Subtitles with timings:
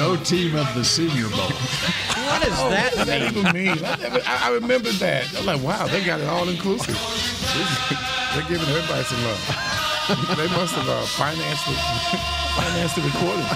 [0.00, 1.50] Go team of the Senior Bowl.
[1.50, 3.30] What does that What that mean?
[3.36, 3.84] even mean?
[3.84, 5.28] I, never, I, I remember that.
[5.36, 6.96] I'm like, wow, they got it all inclusive.
[8.32, 9.44] They're giving everybody some love.
[10.38, 11.74] they must have uh, financed the
[12.56, 13.44] financed the recording.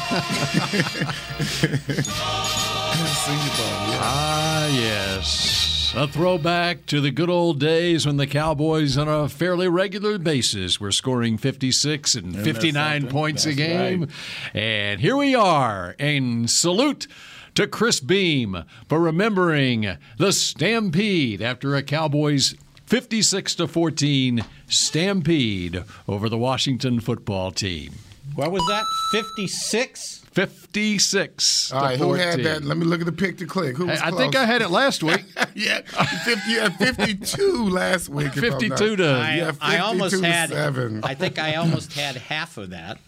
[3.25, 4.05] Senior Bowl, yeah.
[4.05, 5.63] Ah, yes.
[5.97, 10.81] A throwback to the good old days when the Cowboys, on a fairly regular basis,
[10.81, 13.11] were scoring 56 and 59 something?
[13.11, 14.01] points a game.
[14.01, 14.11] right.
[14.55, 15.95] And here we are.
[16.01, 17.06] And salute
[17.55, 26.29] to Chris Beam for remembering the Stampede after a Cowboys 56 to 14 stampede over
[26.29, 27.92] the Washington football team.
[28.34, 28.84] What was that?
[29.12, 30.25] 56?
[30.33, 32.64] 56 All to right, who had that?
[32.64, 33.77] Let me look at the pick to click.
[33.77, 34.20] Who was I, I close?
[34.20, 35.25] think I had it last week.
[35.55, 38.27] yeah, 50, you had 52 last week.
[38.34, 40.50] I'm 52 to- I, Yeah, I almost 52 to had.
[40.50, 41.05] seven.
[41.05, 42.98] I think I almost had half of that.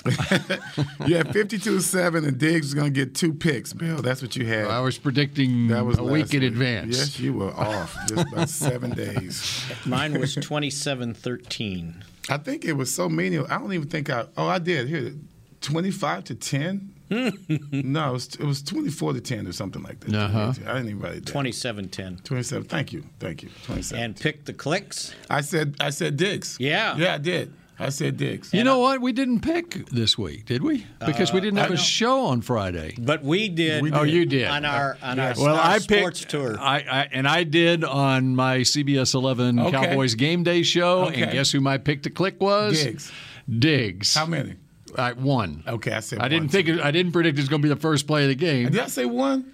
[1.08, 4.00] yeah, had 52 7, and Diggs is going to get two picks, Bill.
[4.00, 4.66] That's what you had.
[4.68, 6.96] I was predicting that was a last week in advance.
[6.96, 9.64] Yes, you were off just about seven days.
[9.84, 12.04] Mine was 27 13.
[12.28, 13.46] I think it was so menial.
[13.48, 14.26] I don't even think I.
[14.36, 14.88] Oh, I did.
[14.88, 15.12] Here,
[15.60, 16.92] 25 to 10?
[17.08, 20.14] no, it was, it was 24 to 10 or something like that.
[20.14, 20.52] Uh-huh.
[20.66, 21.32] I didn't even write it down.
[21.32, 22.16] 27 10.
[22.24, 22.66] 27.
[22.66, 23.04] Thank you.
[23.20, 23.50] Thank you.
[23.64, 24.02] 27.
[24.02, 25.14] And pick the clicks.
[25.30, 26.56] I said I said Diggs.
[26.58, 26.96] Yeah.
[26.96, 27.52] Yeah, I did.
[27.78, 28.54] I said Diggs.
[28.54, 29.00] You know what?
[29.02, 30.86] We didn't pick this week, did we?
[31.04, 32.94] Because we didn't have I a show on Friday.
[32.98, 33.82] But we did.
[33.82, 34.46] We Oh, you did.
[34.48, 36.58] On our on our, Well, our I sports picked tour.
[36.58, 39.70] I, I and I did on my CBS 11 Okay.
[39.70, 41.04] Cowboys Game Day show.
[41.08, 42.82] And guess who my pick to click was?
[42.82, 43.12] Diggs.
[43.48, 44.14] Diggs.
[44.14, 44.54] How many?
[44.96, 45.62] I won.
[45.66, 46.24] Okay, I said one.
[46.26, 48.22] I didn't think it, I didn't predict it was going to be the first play
[48.22, 48.70] of the game.
[48.70, 49.52] Did I say one?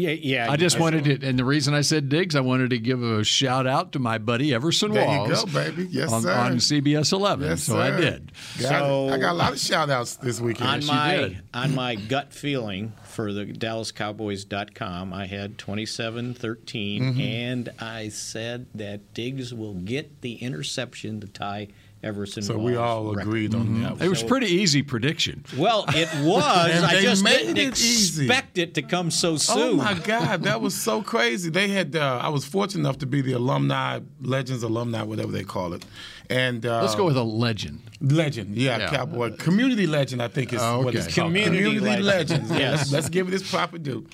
[0.00, 0.10] Yeah,
[0.44, 0.50] yeah.
[0.50, 3.22] I just wanted it, and the reason I said Diggs, I wanted to give a
[3.24, 5.44] shout out to my buddy Everson There you Walls.
[5.44, 5.86] go, baby.
[5.90, 6.32] Yes, on, sir.
[6.32, 7.48] on CBS 11.
[7.48, 8.00] Yes, so I sir.
[8.00, 8.32] did.
[8.60, 9.12] Got So- it.
[9.12, 10.68] I got a lot of shout outs this weekend.
[10.68, 11.42] on you my did.
[11.54, 17.20] on my gut feeling for the DallasCowboys.com, I had 27-13, Mm-hmm.
[17.20, 21.68] and I said that Diggs will get the interception to tie
[22.02, 22.42] Everson.
[22.42, 23.28] so we Wall's all record.
[23.28, 24.00] agreed on that.
[24.02, 25.44] It was pretty easy prediction.
[25.56, 26.42] Well, it was.
[26.42, 28.24] I they just made didn't it easy.
[28.24, 29.58] expect it to come so soon.
[29.58, 31.50] Oh my God, that was so crazy.
[31.50, 31.94] They had.
[31.94, 35.84] Uh, I was fortunate enough to be the alumni, legends, alumni, whatever they call it,
[36.30, 37.82] and uh, Let's go with a legend.
[38.00, 38.54] legend.
[38.56, 38.90] Yeah, Yeah.
[38.90, 40.22] cowboy, community legend.
[40.22, 41.20] I think is Oh, what it's okay.
[41.20, 41.34] called.
[41.34, 42.06] Community legend.
[42.06, 42.50] legends.
[42.50, 42.78] Yes.
[42.78, 44.06] Let's, let's give it its proper due.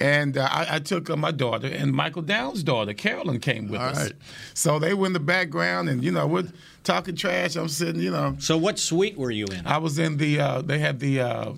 [0.00, 3.80] And uh, I, I took uh, my daughter and Michael Downs' daughter, Carolyn, came with
[3.80, 3.98] All us.
[4.04, 4.12] right.
[4.54, 6.48] So they were in the background, and you know, we're
[6.84, 7.56] talking trash.
[7.56, 8.36] I'm sitting, you know.
[8.38, 9.66] so what suite were you in?
[9.66, 10.40] I was in the.
[10.40, 11.52] Uh, they had the uh,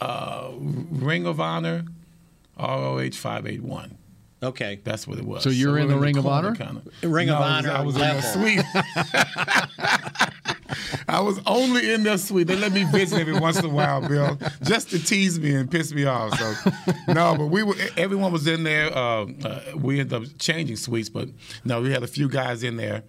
[0.00, 1.84] uh, Ring of Honor,
[2.58, 3.96] ROH five eight one.
[4.42, 4.80] Okay.
[4.84, 5.42] That's what it was.
[5.42, 6.54] So you're in we're the Ring of Honor?
[6.54, 6.82] Kinda.
[7.02, 8.64] Ring of No, I was- Honor I was in the suite.
[11.08, 12.46] I was only in the suite.
[12.46, 15.68] They let me visit every once in a while, Bill, just to tease me and
[15.70, 16.38] piss me off.
[16.38, 16.54] So,
[17.12, 17.74] no, but we were.
[17.96, 18.96] Everyone was in there.
[18.96, 21.28] Uh, uh, we ended up changing suites, but
[21.64, 23.02] no, we had a few guys in there,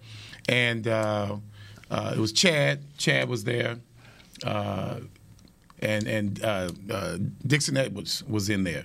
[0.48, 1.36] and uh,
[1.90, 2.80] uh, it was Chad.
[2.98, 3.76] Chad was there.
[4.44, 5.00] Uh,
[5.78, 8.84] and and uh, uh, Dixon Edwards was in there.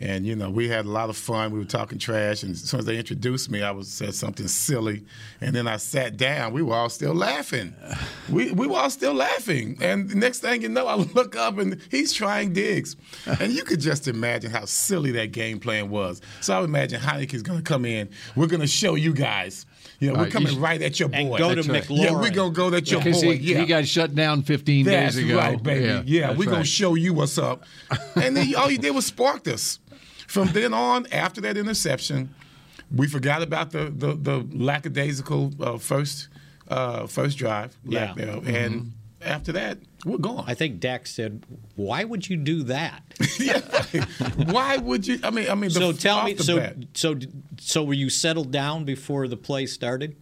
[0.00, 1.52] And you know, we had a lot of fun.
[1.52, 4.48] We were talking trash, and as soon as they introduced me, I was said something
[4.48, 5.04] silly,
[5.40, 6.52] and then I sat down.
[6.52, 7.74] We were all still laughing.
[8.28, 11.58] We we were all still laughing, and the next thing you know, I look up
[11.58, 12.96] and he's trying Diggs,
[13.40, 16.20] and you could just imagine how silly that game plan was.
[16.40, 18.08] So I would imagine Heinicke's going to come in.
[18.34, 19.64] We're going to show you guys.
[20.00, 21.16] You know, we're Right, coming right at your boy.
[21.16, 21.82] And go to That's right.
[21.84, 22.02] McLaurin.
[22.04, 23.36] Yeah, we're gonna go at your Because boy.
[23.36, 23.60] he, yeah.
[23.60, 25.36] he got shut down 15 That's days ago.
[25.36, 26.10] right, baby.
[26.10, 27.64] Yeah, that's we're gonna show you what's up.
[28.16, 29.78] And then all you did was spark us.
[30.26, 32.34] From then on, after that interception,
[32.94, 36.28] we forgot about the the, the lackadaisical uh, first
[36.68, 37.76] uh, first drive.
[37.84, 38.06] Yeah.
[38.06, 38.44] lack thereof.
[38.44, 38.54] Mm-hmm.
[38.54, 38.92] And
[39.22, 40.44] after that, we're gone.
[40.46, 41.44] I think Dak said,
[41.76, 43.02] "Why would you do that?"
[43.38, 43.60] yeah.
[44.50, 45.18] Why would you?
[45.22, 45.70] I mean, I mean.
[45.70, 47.16] The, so tell me, so bat, so
[47.58, 50.16] so were you settled down before the play started?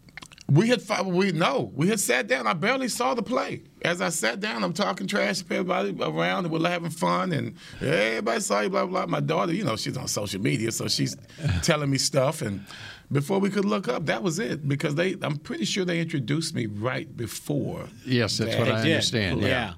[0.53, 2.47] We had fi- we no, we had sat down.
[2.47, 3.63] I barely saw the play.
[3.83, 7.55] As I sat down, I'm talking trash to everybody around, and we're having fun, and
[7.81, 9.07] everybody saw you, blah blah.
[9.07, 11.17] My daughter, you know, she's on social media, so she's
[11.63, 12.65] telling me stuff, and
[13.11, 14.69] before we could look up, that was it.
[14.69, 17.89] Because they, I'm pretty sure they introduced me right before.
[18.05, 18.59] Yes, that's that.
[18.59, 18.93] what I did.
[18.93, 19.41] understand.
[19.41, 19.75] Yeah.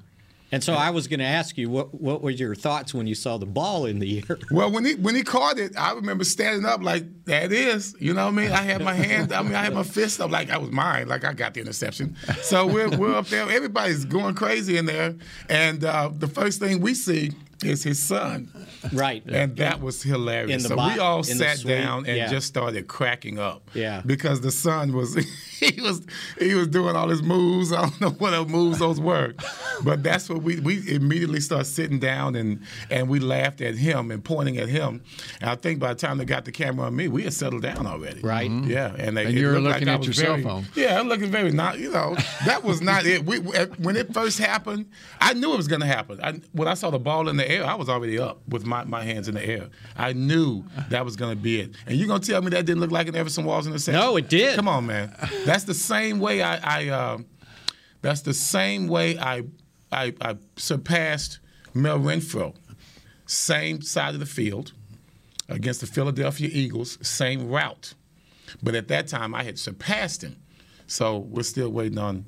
[0.55, 3.17] And so I was going to ask you, what what were your thoughts when you
[3.17, 4.39] saw the ball in the air?
[4.53, 8.15] Well, when he when he caught it, I remember standing up like that is, you
[8.15, 8.53] know what I mean?
[8.53, 11.09] I had my hand, I mean, I had my fist up like I was mine,
[11.09, 12.17] like I got the interception.
[12.43, 15.17] So we're we're up there, everybody's going crazy in there,
[15.49, 17.33] and uh, the first thing we see
[17.65, 18.49] is his son.
[18.93, 19.23] Right.
[19.27, 20.65] And that was hilarious.
[20.65, 22.31] So bo- we all sat down and yeah.
[22.31, 23.71] just started cracking up.
[23.75, 24.03] Yeah.
[24.05, 25.15] Because the son was
[25.61, 26.03] he was
[26.39, 27.73] he was doing all his moves.
[27.73, 29.35] I don't know what other moves those were.
[29.83, 34.11] But that's what we we immediately started sitting down and and we laughed at him
[34.11, 35.03] and pointing at him.
[35.41, 37.63] And I think by the time they got the camera on me, we had settled
[37.63, 38.21] down already.
[38.21, 38.51] Right.
[38.51, 38.69] Mhm.
[38.69, 38.95] Yeah.
[38.99, 40.67] And, they, And you were looking like at was your cell phone.
[40.75, 41.79] Yeah, I'm looking very not.
[41.79, 43.25] You know, that was not it.
[43.25, 44.87] We, when it first happened,
[45.21, 46.21] I knew it was going to happen.
[46.23, 48.85] I, when I saw the ball in the air, I was already up with my,
[48.85, 49.69] my hands in the air.
[49.97, 51.75] I knew that was going to be it.
[51.87, 54.01] And you're going to tell me that didn't look like an Everson Walls interception?
[54.01, 54.57] No, it did.
[54.57, 55.15] Come on, man.
[55.45, 56.57] That's the same way I.
[56.57, 57.19] I uh,
[58.03, 59.45] that's the same way I,
[59.91, 61.39] I I surpassed
[61.73, 62.55] Mel Renfro.
[63.27, 64.73] Same side of the field
[65.49, 66.99] against the Philadelphia Eagles.
[67.07, 67.95] Same route.
[68.63, 70.37] But at that time, I had surpassed him.
[70.87, 72.27] So we're still waiting on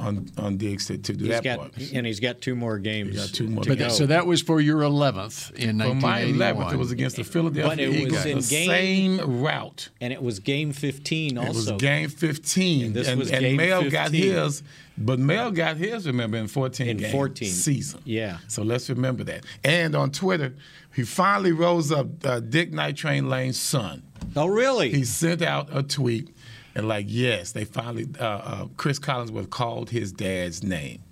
[0.00, 1.92] on on Diggs to, to do He's that got part.
[1.92, 3.16] and he's got two more games.
[3.16, 6.72] got two more But that, so that was for your 11th in For my 11th,
[6.72, 9.88] it was against the Philadelphia But it was in the game- same route.
[10.00, 11.50] and it was game 15 also.
[11.50, 12.86] It was game 15.
[12.86, 14.62] And this and, was and game Mel got his,
[14.98, 17.48] but Mel got his, remember, in 14 In game 14.
[17.48, 18.00] season.
[18.04, 18.38] Yeah.
[18.48, 19.44] So let's remember that.
[19.64, 20.54] And on Twitter,
[20.94, 24.02] he finally rose up uh, Dick Night Train Lane's son.
[24.36, 24.90] oh, really?
[24.90, 26.34] He sent out a tweet
[26.74, 31.02] and like, yes, they finally, uh, uh, Cris Collinsworth called his dad's name,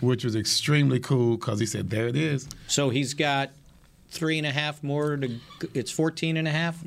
[0.00, 2.48] which was extremely cool because he said, there it is.
[2.66, 3.50] so he's got
[4.10, 5.38] three and a half more to.
[5.74, 6.78] It's 14 and a half.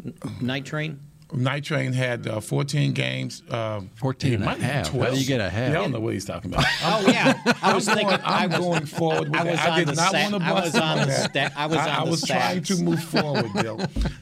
[0.42, 1.00] Night train.
[1.36, 3.44] Night Train had uh, 14 games.
[3.50, 4.92] Um, 14 and a it might be half.
[4.92, 5.72] How do you get a half?
[5.74, 6.66] Yeah, I don't know what he's talking about.
[6.88, 8.18] Oh yeah, I was I'm thinking.
[8.18, 9.60] going, I'm I was, going forward with I was.
[9.60, 11.30] I did not sta- want to I was on the that.
[11.32, 12.78] sta- I was I, on I the was trying stats.
[12.78, 13.82] to move forward, Bill.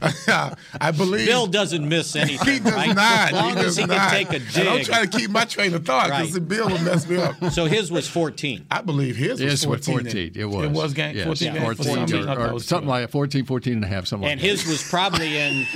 [0.80, 2.54] I believe Bill doesn't miss anything.
[2.54, 2.94] he does right?
[2.94, 3.28] not.
[3.28, 4.10] As long he as does he not.
[4.10, 4.86] can take a And I'm dig.
[4.86, 6.48] trying to keep my train of thought because Right.
[6.48, 7.34] Bill will mess me up.
[7.52, 8.66] So his was 14.
[8.70, 10.00] I believe his was 14.
[10.04, 10.32] 14.
[10.36, 10.64] It was.
[10.64, 11.64] It was game, Yes, 14 Yeah, games.
[11.64, 14.06] 14 for some reason, I thought or, or something like 14, 14 and a half,
[14.06, 15.66] something And like his was probably in.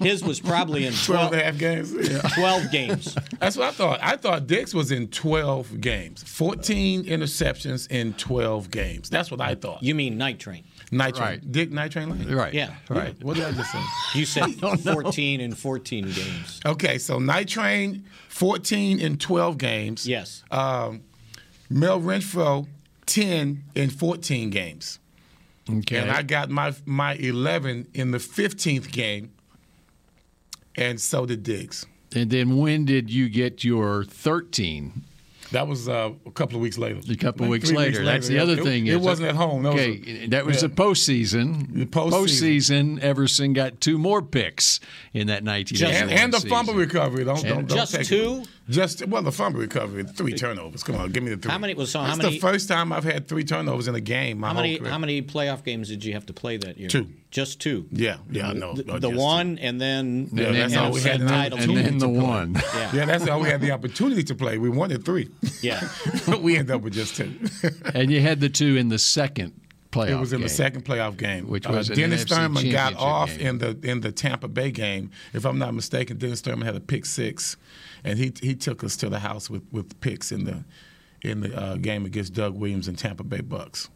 [0.00, 2.34] His was probably in 12 12, and a half games.
[2.34, 3.16] 12 games.
[3.38, 3.98] That's what I thought.
[4.02, 6.22] I thought Dix was in 12 games.
[6.24, 9.08] 14 interceptions in 12 games.
[9.10, 9.82] That's what I thought.
[9.82, 10.64] You mean night train?
[10.92, 11.28] Night Train.
[11.28, 11.52] Right.
[11.52, 12.34] Dick Night Train Lane?
[12.34, 12.52] Right.
[12.52, 12.74] Yeah.
[12.88, 13.14] Right.
[13.22, 13.82] What did I just say?
[14.18, 16.60] You said 14 and 14 games.
[16.66, 20.06] Okay, so Night Train, 14 in 12 games.
[20.06, 20.42] Yes.
[20.50, 21.02] Um,
[21.68, 22.66] Mel Renfro,
[23.06, 24.98] 10 in 14 games.
[25.68, 25.98] Okay.
[25.98, 29.30] And I got my my 11 in the 15th game,
[30.80, 31.86] and so did Diggs.
[32.14, 35.04] And then when did you get your 13?
[35.52, 37.00] That was uh, a couple of weeks later.
[37.10, 38.04] A couple of Like weeks three later.
[38.04, 38.86] That's the Yeah, other it- thing.
[38.86, 39.64] It, is wasn't at home.
[39.64, 40.68] That was okay, a- that was yeah.
[40.68, 41.74] the postseason.
[41.74, 42.10] The postseason.
[42.12, 44.78] Postseason, Everson got two more picks
[45.12, 46.50] in that 1981 and, and the season.
[46.50, 47.24] fumble recovery.
[47.24, 48.42] Don't, don't, don't Just take two?
[48.42, 48.48] It.
[48.70, 50.82] Just well, the fumble recovery, three turnovers.
[50.82, 51.50] Come on, give me the three.
[51.50, 54.00] How many- so how That's many- the first time I've had three turnovers in a
[54.00, 54.38] game.
[54.38, 54.90] My How many career.
[54.90, 56.88] how many playoff games did you have to play that year?
[56.88, 57.08] Two.
[57.30, 57.86] Just two.
[57.92, 58.74] Yeah, yeah, I know.
[58.74, 61.30] The, No, the just one and then And Yeah, then, that's all we had and
[61.30, 62.22] an and opportunity then the to play.
[62.22, 62.54] one.
[62.54, 62.90] Yeah.
[62.94, 64.58] Yeah, that's all we had the opportunity to play.
[64.58, 65.28] We wanted three.
[65.62, 65.80] Yeah.
[66.26, 67.32] but we ended up with just two.
[67.94, 69.52] and you had the two in the second
[69.92, 70.48] playoff It was in game.
[70.48, 73.46] the second playoff game, Which Uh, was an Dennis NFC Thurman got off game.
[73.46, 75.10] in the in the Tampa Bay game.
[75.32, 77.56] If I'm not mistaken, Dennis Thurman had a pick six,
[78.04, 80.64] and he he took us to the house with, with picks in the
[81.22, 83.88] in the uh, game against Doug Williams and Tampa Bay Bucks.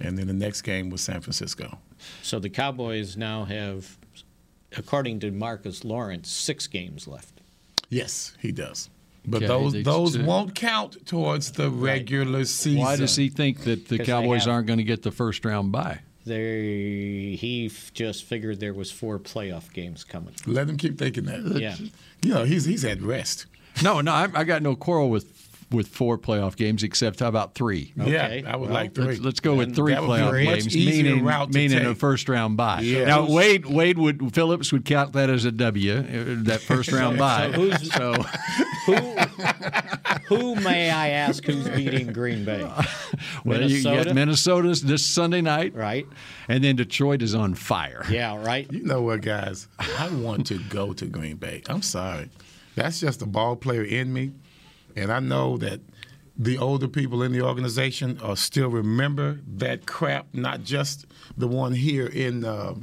[0.00, 1.78] And then the next game was San Francisco.
[2.22, 3.98] So the Cowboys now have,
[4.76, 7.40] according to Marcus Lawrence, six games left.
[7.90, 8.88] Yes, he does.
[9.26, 12.80] But Okay, those those to- won't count towards the regular season.
[12.80, 15.72] Why does he think that the Cowboys have- aren't going to get the first round
[15.72, 16.00] bye?
[16.26, 20.34] They he f- just figured there was four playoff games coming.
[20.46, 21.58] Let him keep thinking that.
[21.60, 21.76] Yeah.
[22.22, 23.46] You know, he's he's at rest.
[23.82, 27.54] No, no, I, I got no quarrel with with four playoff games, except how about
[27.54, 27.92] three?
[28.00, 30.22] Okay, Yeah, I would well, like 3 Let's, let's go with three that would be
[30.22, 32.80] playoff games, easier meaning, route meaning a first round bye.
[32.80, 33.04] Yeah.
[33.04, 36.02] Now Wade Wade would Phillips would count that as a W, uh,
[36.44, 37.50] that first round bye.
[37.52, 38.14] So who's- so
[38.86, 38.94] Who
[40.26, 42.62] who may I ask who's beating Green Bay?
[43.44, 44.14] well, you got Minnesota?
[44.14, 46.06] Minnesota's this Sunday night, Right.
[46.48, 48.04] and then Detroit is on fire.
[48.10, 48.42] Yeah.
[48.42, 48.70] Right.
[48.72, 49.68] You know what, guys?
[49.78, 51.62] I want to go to Green Bay.
[51.68, 52.30] I'm sorry.
[52.74, 54.32] That's just the ball player in me,
[54.96, 55.80] and I know that
[56.36, 61.06] the older people in the organization uh, still remember that crap, not just
[61.36, 62.74] the one here in uh,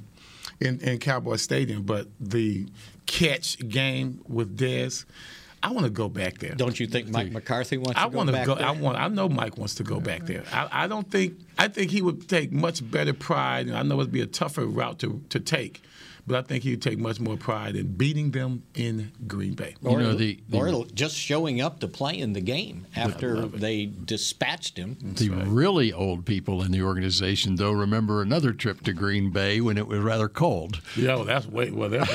[0.60, 2.68] in, in Cowboy Stadium, but the
[3.06, 5.06] catch game with Dez.
[5.64, 6.54] I want to go back there.
[6.54, 8.56] Don't you think Mike McCarthy wants I to go want to back go.
[8.56, 8.68] there?
[8.68, 8.98] I want.
[8.98, 10.44] I know Mike wants to go back there.
[10.54, 11.40] I, I don't think.
[11.58, 13.68] I think he would take much better pride.
[13.68, 15.82] And I know it'd be a tougher route to to take,
[16.28, 19.76] but I think he would take much more pride in beating them in Green Bay.
[19.84, 23.86] or, know, the- the- or just showing up to play in the game after they
[23.86, 24.98] dispatched him.
[25.02, 29.78] The really old people in the organization, though, remember another trip to Green Bay when
[29.78, 30.82] it was rather cold.
[30.96, 31.90] Yo, that's way well.
[31.90, 32.02] They're.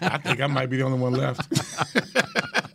[0.00, 1.46] I think I might be the only one left.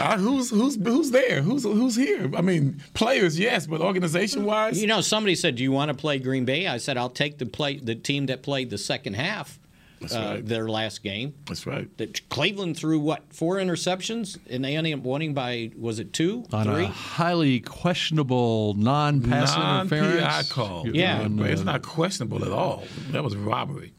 [0.00, 1.42] Uh, who's who's who's there?
[1.42, 2.30] Who's who's here?
[2.36, 5.94] I mean, players, yes, but organization wise, You know, somebody said, "Do you want to
[5.94, 9.14] play Green Bay?" I said, "I'll take the play the team that played the second
[9.14, 9.58] half,
[10.00, 10.46] That's uh, right.
[10.46, 11.86] their last game." that's right.
[11.98, 16.44] That Cleveland threw what four interceptions, and they ended up winning by was it two,
[16.52, 16.84] On three?
[16.84, 20.52] a highly questionable non-pass Non-PI interference.
[20.52, 20.86] call.
[20.88, 21.22] Yeah.
[21.22, 22.84] On, it's uh, not questionable at all.
[23.10, 23.92] That was robbery.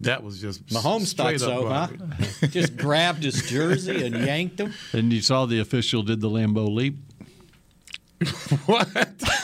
[0.00, 2.46] That was just Mahomes thought straight up so, huh?
[2.48, 4.74] Just grabbed his jersey and yanked him.
[4.92, 6.96] And you saw the official did the Lambeau leap.
[8.66, 8.88] what?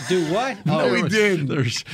[0.08, 0.64] Do what?
[0.66, 1.46] No, Oh, he didn't.
[1.46, 1.84] There's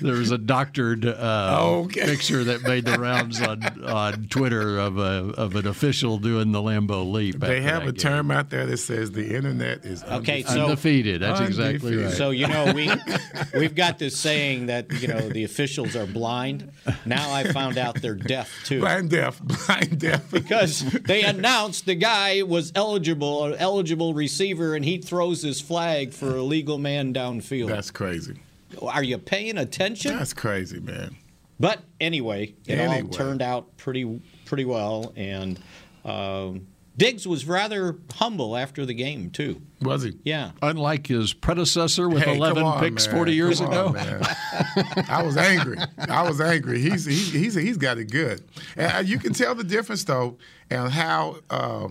[0.00, 2.04] there was a doctored uh, Okay.
[2.04, 6.60] picture that made the rounds on, on Twitter of a of an official doing the
[6.60, 7.38] Lambeau leap.
[7.40, 7.94] They have a game.
[7.94, 10.46] term out there that says the internet is Okay, undefeated.
[10.48, 11.22] so- undefeated.
[11.22, 12.12] That's exactly right.
[12.12, 12.90] So you know we
[13.58, 16.70] we've got this saying that you know the officials are blind.
[17.06, 18.80] Now I found out they're deaf too.
[18.80, 20.30] blind deaf, blind deaf.
[20.30, 26.12] Because they announced the guy was eligible, an eligible receiver, and he throws his flag
[26.12, 27.68] for a legal man downfield.
[27.68, 28.36] That's crazy.
[28.80, 30.16] Are you paying attention?
[30.16, 31.16] That's crazy, man.
[31.60, 35.60] But anyway, it all turned out pretty pretty well, and
[36.04, 39.62] um, Diggs was rather humble after the game too.
[39.80, 40.14] Was he?
[40.24, 40.52] Yeah.
[40.60, 43.16] Unlike his predecessor with Hey, 11 on, picks man.
[43.16, 43.86] 40 years Come ago.
[43.96, 45.04] on.
[45.08, 45.78] I was angry.
[45.98, 46.80] I was angry.
[46.80, 48.42] He's he's he's, he's got it good,
[48.76, 50.38] and uh, you can tell the difference though,
[50.70, 51.88] and how uh,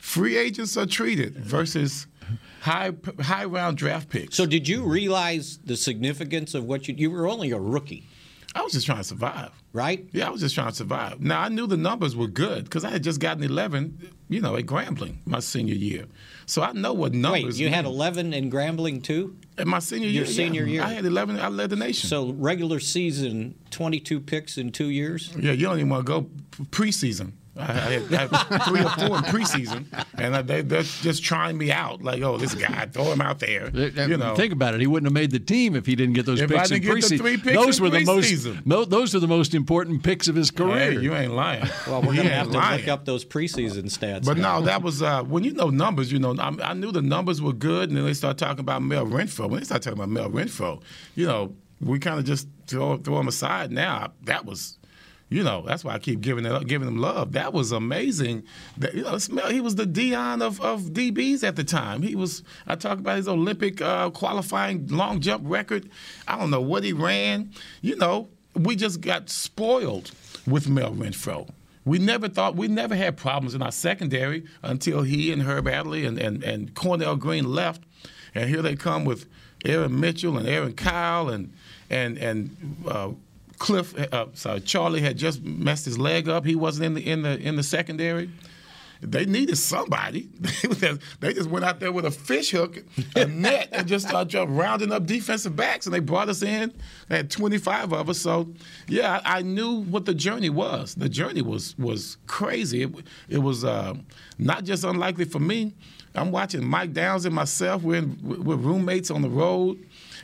[0.00, 2.06] free agents are treated versus
[2.60, 4.36] high high round draft picks.
[4.36, 6.94] So did you realize the significance of what you?
[6.96, 8.06] You were only a rookie,
[8.54, 9.52] I was just trying to survive.
[9.72, 10.06] right?
[10.12, 11.20] Yeah, I was just trying to survive.
[11.20, 14.56] Now I knew the numbers were good because I had just gotten 11, you know,
[14.56, 16.06] at Grambling my senior year.
[16.46, 17.44] So I know what numbers.
[17.44, 19.36] Wait, you had 11 in Grambling too?
[19.60, 20.24] in my senior year.
[20.24, 20.82] your senior yeah, year.
[20.82, 21.38] I had 11.
[21.38, 22.08] I led the nation.
[22.08, 25.30] So regular season, 22 picks in two years.
[25.38, 26.30] Yeah, you don't even want to go
[26.70, 27.32] preseason.
[27.56, 31.24] I I had, I had three or four in preseason, and I- they, they're just
[31.24, 32.02] trying me out.
[32.02, 33.70] Like, oh, this guy, throw him out there.
[33.74, 34.80] You know, Think about it.
[34.80, 36.94] He wouldn't have made the team if he didn't get those If picks in didn't
[37.00, 37.18] get the preseason.
[37.18, 38.30] three picks those in were the most.
[38.30, 38.88] preseason.
[38.88, 40.92] those are the most important picks of his career.
[40.92, 41.68] hey, you ain't lying.
[41.86, 42.80] Well, we're You going to have to lying.
[42.80, 44.24] look up those preseason stats.
[44.24, 44.60] But now.
[44.60, 46.12] no, that was uh, when you know numbers.
[46.12, 48.82] You know, I, I knew the numbers were good, and then they start talking about
[48.82, 49.50] Mel Renfro.
[49.50, 50.82] When they start talking about Mel Renfro,
[51.16, 53.72] you know, we kind of just throw throw him aside.
[53.72, 54.78] Now that was,
[55.30, 57.32] you know, that's why I keep giving it up, giving him love.
[57.32, 58.42] That was amazing.
[58.78, 62.02] That you know, he was the Deion of, of DBs at the time.
[62.02, 62.42] He was.
[62.66, 65.88] I talk about his Olympic uh, qualifying long jump record.
[66.26, 67.52] I don't know what he ran.
[67.80, 70.10] You know, we just got spoiled
[70.48, 71.48] with Mel Renfro.
[71.84, 76.04] We never thought we never had problems in our secondary until he and Herb Adderley
[76.06, 77.82] and, and, and Cornell Green left,
[78.34, 79.28] and here they come with
[79.64, 81.52] Aaron Mitchell and Aaron Kyle and
[81.88, 83.10] and and uh,
[83.60, 83.94] Cliff.
[84.12, 86.44] Uh, sorry, Charlie had just messed his leg up.
[86.44, 88.28] He wasn't in the in the in the secondary.
[89.02, 90.28] They needed somebody.
[91.20, 92.82] They just- went out there with a fish hook,
[93.16, 95.86] a net, and just started just rounding up defensive backs.
[95.86, 96.72] And they brought us in.
[97.08, 98.18] They had 25 of us.
[98.18, 98.52] So,
[98.88, 100.94] yeah, I, I knew what the journey was.
[100.94, 102.82] The journey was was crazy.
[102.82, 102.90] It,
[103.28, 103.94] it was uh,
[104.38, 105.74] not just unlikely for me.
[106.14, 107.82] I'm watching Mike Downs and myself.
[107.82, 109.78] We're, in, we're roommates on the road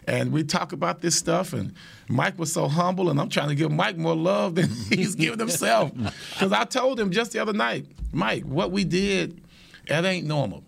[0.07, 1.53] and we talk about this stuff.
[1.53, 1.75] And
[2.09, 5.39] Mike was so humble, and I'm trying to give Mike more love than he's giving
[5.39, 5.93] himself.
[6.33, 9.43] Because I told him just the other night, Mike, what we did,
[9.89, 10.63] that ain't normal.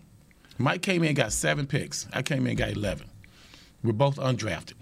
[0.57, 2.07] Mike came in and got seven picks.
[2.11, 3.07] I came in and got 11.
[3.83, 4.73] We're both undrafted.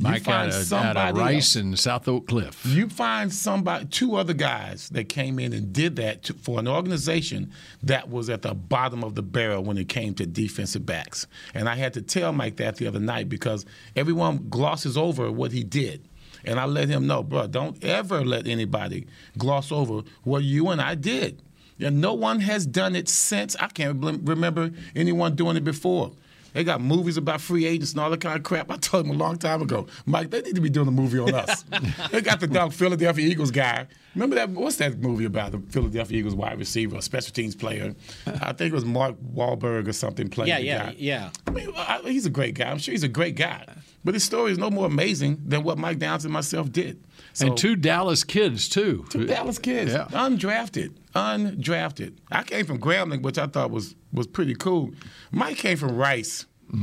[0.00, 2.64] You Mike find of, out somebody Rice and South Oak Cliff.
[2.64, 6.66] you find somebody, two other guys that came in and did that to, for an
[6.66, 7.52] organization
[7.82, 11.26] that was at the bottom of the barrel when it came to defensive backs.
[11.52, 15.52] And I had to tell Mike that the other night because everyone glosses over what
[15.52, 16.08] he did.
[16.46, 20.80] And I let him know, bro, don't ever let anybody gloss over what you and
[20.80, 21.42] I did.
[21.78, 23.54] And no one has done it since.
[23.56, 26.12] I can't remember anyone doing it before.
[26.52, 28.70] They got movies about free agents and all that kind of crap.
[28.70, 31.18] I told him a long time ago, Mike, they need to be doing a movie
[31.18, 31.64] on us.
[32.10, 33.86] they got the dog Philadelphia Eagles guy.
[34.14, 34.48] Remember that?
[34.50, 35.52] What's that movie about?
[35.52, 37.94] The Philadelphia Eagles wide receiver, a special teams player.
[38.26, 40.94] I think it was Mark Wahlberg or something playing Yeah, the yeah, guy.
[40.98, 41.30] yeah.
[41.46, 42.70] I mean, I, he's a great guy.
[42.70, 43.64] I'm sure he's a great guy.
[44.04, 47.04] But his story is no more amazing than what Mike Downs and myself did.
[47.32, 49.04] So, and two Dallas kids too.
[49.10, 50.06] Two Dallas kids, Yeah.
[50.10, 52.14] undrafted, undrafted.
[52.30, 54.90] I came from Grambling, which I thought was was pretty cool.
[55.30, 56.46] Mike came from Rice.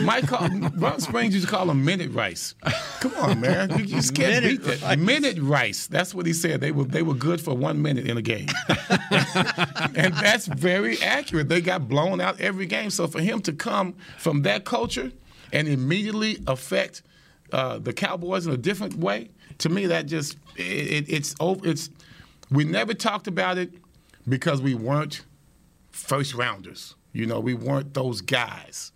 [0.00, 2.54] Mike called, Ron Springs used to call him minute rice.
[3.00, 4.82] Come on, man, you just can't Minute beat that.
[4.82, 4.96] rice.
[4.98, 5.86] Minute rice.
[5.88, 6.60] That's what he said.
[6.60, 8.46] They were they were good for one minute in a game,
[9.96, 11.48] and that's very accurate.
[11.48, 12.90] They got blown out every game.
[12.90, 15.10] So for him to come from that culture
[15.52, 17.02] and immediately affect
[17.52, 21.66] uh, the Cowboys in a different way, to me that just it, it, it's over.
[21.68, 21.90] It's
[22.50, 23.72] we never talked about it
[24.28, 25.22] because we weren't
[25.90, 26.94] first rounders.
[27.12, 28.92] You know, we weren't those guys.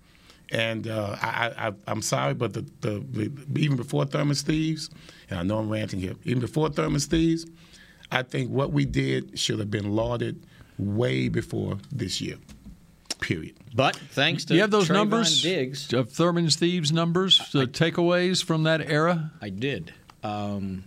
[0.52, 4.90] And uh, I, I'm sorry, but the, the, the even before Thurman's Thieves,
[5.28, 7.46] and I know I'm ranting here, even before Thurman's Thieves,
[8.12, 10.46] I think what we did should have been lauded
[10.78, 12.36] way before this year.
[13.20, 13.54] Period.
[13.74, 17.66] But thanks to Do you have those Trevon numbers Diggs, of Thurman's Thieves numbers, the
[17.66, 19.32] takeaways from that era?
[19.40, 19.92] I did.
[20.22, 20.84] Um,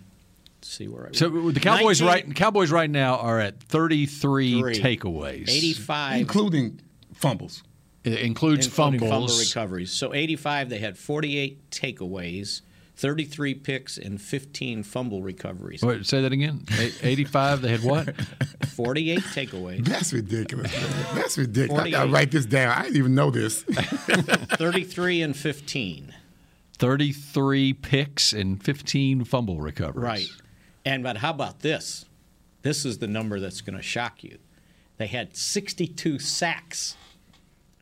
[0.58, 4.62] let's see where I So the Cowboys 19 right Cowboys right now are at 33
[4.74, 5.48] takeaways.
[5.48, 6.80] 85 Including
[7.14, 7.62] fumbles.
[8.02, 9.90] It includes including fumble recoveries.
[9.90, 12.62] So 85, they had 48 takeaways,
[13.00, 15.82] 33 picks, and 15 fumble recoveries.
[15.82, 16.66] Wait, say that again.
[16.78, 18.14] A- 85 they had what?
[18.76, 20.70] 48 takeaways, That's ridiculous.
[20.72, 21.06] man.
[21.14, 21.82] That's ridiculous.
[21.86, 22.76] I gotta write this down.
[22.76, 23.62] I didn't even know this.
[23.62, 26.14] 33 and 15.
[26.78, 30.04] 33 picks and 15 fumble recoveries.
[30.04, 30.28] Right.
[30.84, 32.04] And but how about this?
[32.62, 34.38] This is the number that's going to shock you.
[34.98, 36.96] They had 62 sacks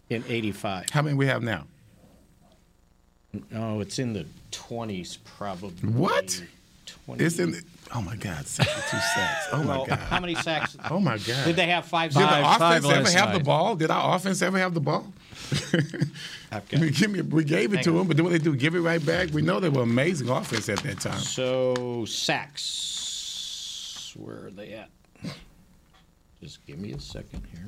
[0.08, 0.90] in 85.
[0.90, 1.66] How many we have now?
[3.54, 5.90] Oh, it's in the 20s probably.
[5.90, 6.42] What?
[7.04, 7.22] 20.
[7.24, 7.52] It's in.
[7.52, 7.62] The,
[7.94, 9.48] oh my God, 62 sacks.
[9.52, 9.98] Oh my Well, God.
[9.98, 10.76] How many sacks?
[10.90, 11.44] Oh my God.
[11.44, 12.36] Did they have five Did sacks?
[12.36, 13.76] the Five- five offense ever have the ball?
[13.76, 15.06] Did our offense ever have the ball?
[15.52, 16.10] I've
[16.50, 17.96] I got- mean, give me, we gave it Hang to on.
[17.98, 18.56] them, but then what they do?
[18.56, 19.28] Give it right back.
[19.32, 21.18] We know they were amazing offense at that time.
[21.18, 24.88] So sacks, where are they at?
[26.42, 27.66] Just give me a second here.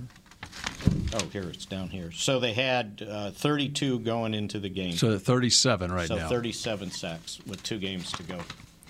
[1.12, 2.12] Oh, here it's down here.
[2.12, 4.92] So they had uh, 32 going into the game.
[4.92, 6.28] So 37 right So now.
[6.28, 8.38] 37 sacks with two games to go.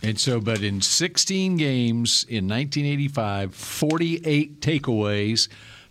[0.02, 5.48] And so, but in 16 games in 1985, 48 takeaways,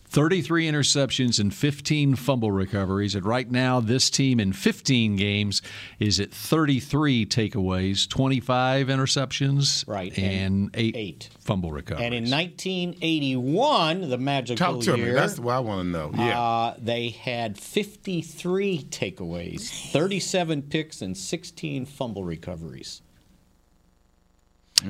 [0.09, 3.13] 33 interceptions, and 15 fumble recoveries.
[3.13, 5.61] And right now, this team in 15 games
[5.99, 10.25] is at 33 takeaways, 25 interceptions, Right, and,
[10.63, 11.29] and eight, eight.
[11.39, 12.05] fumble recoveries.
[12.05, 15.11] And in 1981, the magical Talk to year, me.
[15.13, 16.11] That's what I want to know.
[16.15, 16.39] Yeah.
[16.41, 23.01] uh, they had 53 takeaways, 37 picks, and 16 fumble recoveries.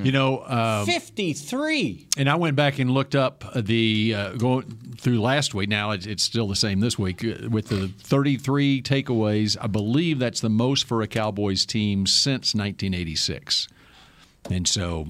[0.05, 2.07] You know, um, 53.
[2.17, 4.63] And I went back and looked up the uh, going
[4.97, 5.69] through last week.
[5.69, 9.57] Now it's, it's still the same this week uh, with the 33 takeaways.
[9.59, 13.67] I believe that's the most for a Cowboys team since 1986.
[14.49, 15.07] And so,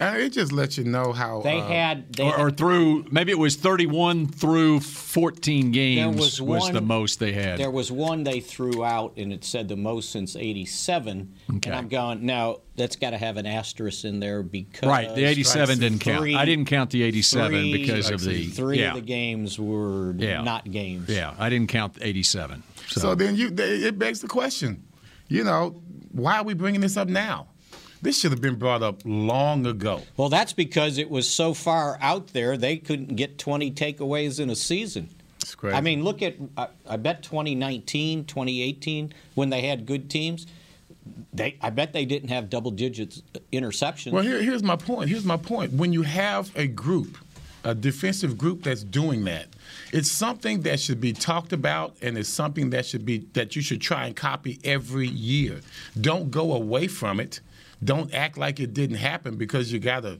[0.00, 1.40] And it just lets you know how.
[1.42, 6.40] They uh, had they or, or through maybe it was 31 through 14 games was
[6.40, 7.58] was, one- the most they had.
[7.58, 11.34] There was one they threw out, and it said the most since '87.
[11.56, 11.70] Okay.
[11.70, 12.58] And I'm going now.
[12.76, 16.18] That's got to have an asterisk in there because right, the 87 didn't count.
[16.20, 19.58] three- I didn't count the 87 three- because of the three yeah, of the games
[19.58, 20.42] were Yeah.
[20.42, 21.08] not games.
[21.08, 21.32] yeah.
[21.38, 22.62] I didn't count 87.
[22.88, 24.84] So, So then you, it begs the question,
[25.28, 25.80] you know,
[26.12, 27.46] why are we bringing this up now?
[28.02, 30.02] This should have been brought up long ago.
[30.16, 34.50] Well, that's because it was so far out there they couldn't get 20 takeaways in
[34.50, 35.08] a season.
[35.40, 35.76] It's crazy.
[35.76, 40.46] I mean, look at I, I bet 2019, 2018 when they had good teams.
[41.32, 44.12] They, I bet they didn't have double digits uh, interceptions.
[44.12, 45.08] Well, here, here's my point.
[45.08, 45.72] Here's my point.
[45.72, 47.16] When you have a group,
[47.62, 49.46] a defensive group that's doing that,
[49.92, 53.62] it's something that should be talked about, and it's something that should be that you
[53.62, 55.60] should try and copy every year.
[56.00, 57.40] Don't go away from it.
[57.84, 60.18] Don't act like it didn't happen because you got to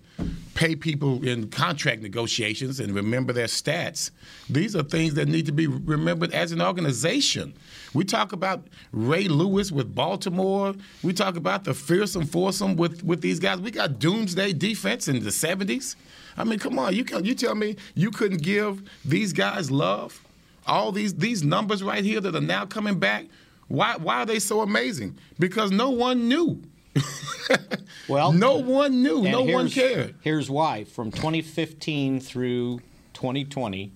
[0.54, 4.10] pay people in contract negotiations and remember their stats.
[4.50, 7.54] These are things that need to be remembered as an organization.
[7.94, 10.74] We talk about Ray Lewis with Baltimore.
[11.02, 13.60] We talk about the fearsome foursome with, with these guys.
[13.60, 15.96] We got doomsday defense in the 70s.
[16.36, 20.22] I mean, come on, you can you tell me you couldn't give these guys love?
[20.66, 23.26] All these these numbers right here that are now coming back.
[23.68, 25.16] Why why are they so amazing?
[25.38, 26.62] Because no one knew.
[28.08, 29.22] Well, no one knew.
[29.22, 30.14] No one cared.
[30.20, 32.78] Here's why: from 2015 through
[33.14, 33.92] 2020,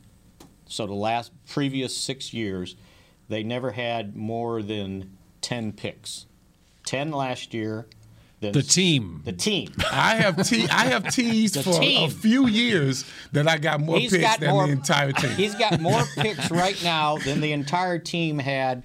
[0.67, 2.75] so the last previous six years,
[3.29, 6.27] they never had more than 10 picks.
[6.87, 7.87] 10 last year.
[8.41, 9.23] Then The team.
[9.25, 9.73] The team.
[9.93, 12.09] I have te- I have teased The for team.
[12.09, 14.67] a few years that I got more He's picks got than more.
[14.67, 15.31] the entire team.
[15.33, 18.83] He's got more picks right now than the entire team had.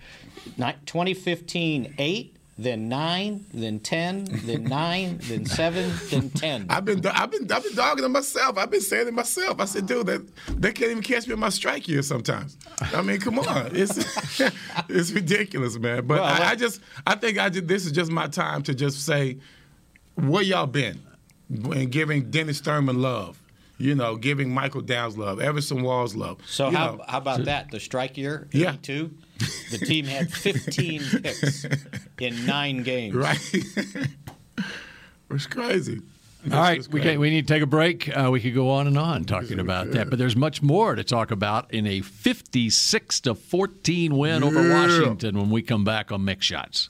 [0.58, 6.68] 2015, eight, then nine, then 10, then nine, then seven, then 10.
[6.70, 8.58] I've been I've been I've been dogging it myself.
[8.58, 9.60] I've been saying it myself.
[9.60, 12.58] I said, dude, that they can't even catch me in my strike year sometimes.
[12.80, 13.98] I mean, come on, it's
[14.90, 16.08] it's ridiculous, man.
[16.08, 18.74] But Well, I, I just I think I just, this is just my time to
[18.74, 19.38] just say
[20.16, 21.02] where y'all been
[21.50, 23.42] and giving Dennis Thurman love.
[23.78, 26.40] You know, giving Michael Downs love, Everson Walls love.
[26.48, 27.04] So you how, know.
[27.08, 27.72] how about that?
[27.72, 28.74] The strike year, Yeah.
[28.74, 29.12] 82,
[29.72, 31.66] the team had 15 picks
[32.20, 33.16] in nine games.
[33.16, 33.54] right?
[35.30, 36.02] it's crazy.
[36.52, 38.08] All right, we, can, we need to take a break.
[38.16, 41.04] Uh, we could go on and on talking about that, but there's much more to
[41.04, 46.22] talk about in a 56 to 14 win over Washington when we come back on
[46.22, 46.90] Mick Shots.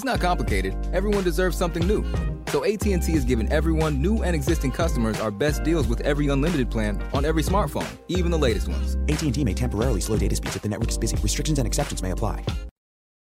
[0.00, 0.74] It's not complicated.
[0.94, 2.02] Everyone deserves something new.
[2.46, 6.70] So AT&T is giving everyone, new and existing customers, our best deals with every unlimited
[6.70, 8.96] plan on every smartphone, even the latest ones.
[9.10, 11.16] AT&T may temporarily slow data speeds if the network is busy.
[11.16, 12.42] Restrictions and exceptions may apply.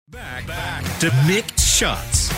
[0.07, 2.31] Back, back to Mick Shots.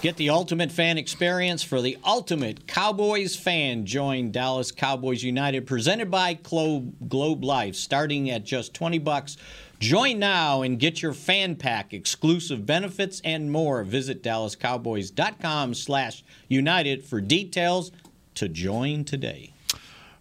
[0.00, 3.86] Get the ultimate fan experience for the ultimate Cowboys fan.
[3.86, 9.36] Join Dallas Cowboys United, presented by Globe, Globe Life, starting at just 20 bucks.
[9.78, 13.84] Join now and get your fan pack, exclusive benefits, and more.
[13.84, 17.92] Visit DallasCowboys.com slash United for details
[18.34, 19.52] to join today.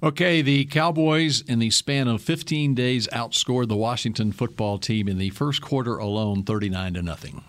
[0.03, 5.17] Okay, the Cowboys, in the span of 15 days, outscored the Washington football team in
[5.17, 7.43] the first quarter alone, 39 to nothing.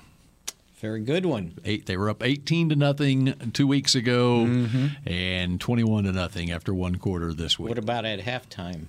[0.81, 1.59] Very good one.
[1.67, 4.87] Eight, they were up 18 to nothing two weeks ago, mm-hmm.
[5.07, 7.69] and 21 to nothing after one quarter this week.
[7.69, 8.85] What about at halftime?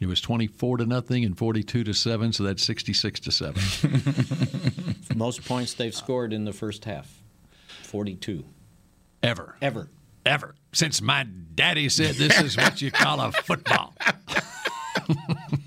[0.00, 3.62] It was 24 to nothing and 42 to seven, so that's 66 to seven.
[5.16, 7.20] Most points they've scored in the first half
[7.82, 8.44] 42.
[9.22, 9.88] Ever, Ever.
[10.24, 13.94] ever since my daddy said this is what you call a football.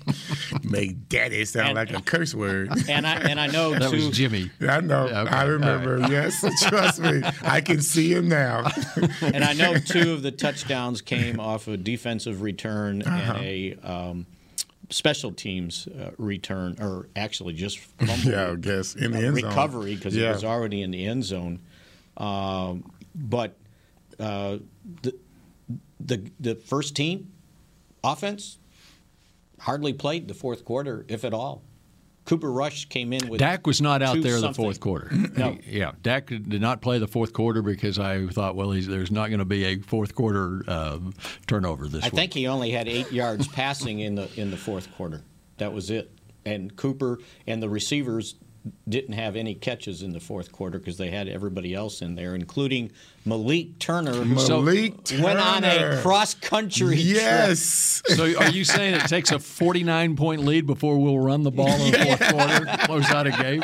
[0.72, 2.72] Make daddy sound And- like a curse word.
[2.88, 3.96] And I, and I know, That too.
[4.08, 4.50] was Jimmy.
[4.60, 5.04] I know.
[5.06, 6.00] Okay, I all remember.
[6.10, 7.22] Yes, trust me.
[7.42, 8.70] I can see him now.
[9.22, 13.32] And I know two of the touchdowns came off a defensive return Uh-huh.
[13.34, 14.26] and a um,
[14.90, 19.48] special teams uh, return, or actually just fumble yeah, I guess in the end zone.
[19.48, 20.30] recovery because yeah.
[20.30, 21.60] it was already in the end zone.
[22.16, 23.56] Um, but
[24.18, 24.58] uh,
[25.02, 25.14] the,
[26.00, 27.30] the the first team
[28.04, 28.58] offense
[29.62, 31.62] hardly played the fourth quarter, if at all.
[32.24, 35.10] Cooper Rush came in with Dak was not out there the fourth quarter.
[35.36, 35.58] No.
[35.66, 39.28] Yeah, Dak did not play the fourth quarter because I thought, well, he's, there's not
[39.28, 40.98] going to be a fourth quarter uh,
[41.48, 42.14] turnover this I week.
[42.14, 45.22] think he only had eight yards passing in the in the fourth quarter.
[45.58, 46.12] That was it.
[46.44, 48.36] And Cooper and the receivers
[48.88, 52.34] didn't have any catches in the fourth quarter because they had everybody else in there,
[52.34, 52.92] including
[53.24, 58.02] Malik Turner, who Malik went on a cross country Yes.
[58.06, 61.68] So are you saying it takes a 49 point lead before we'll run the ball
[61.68, 63.62] in the fourth quarter, close out a game?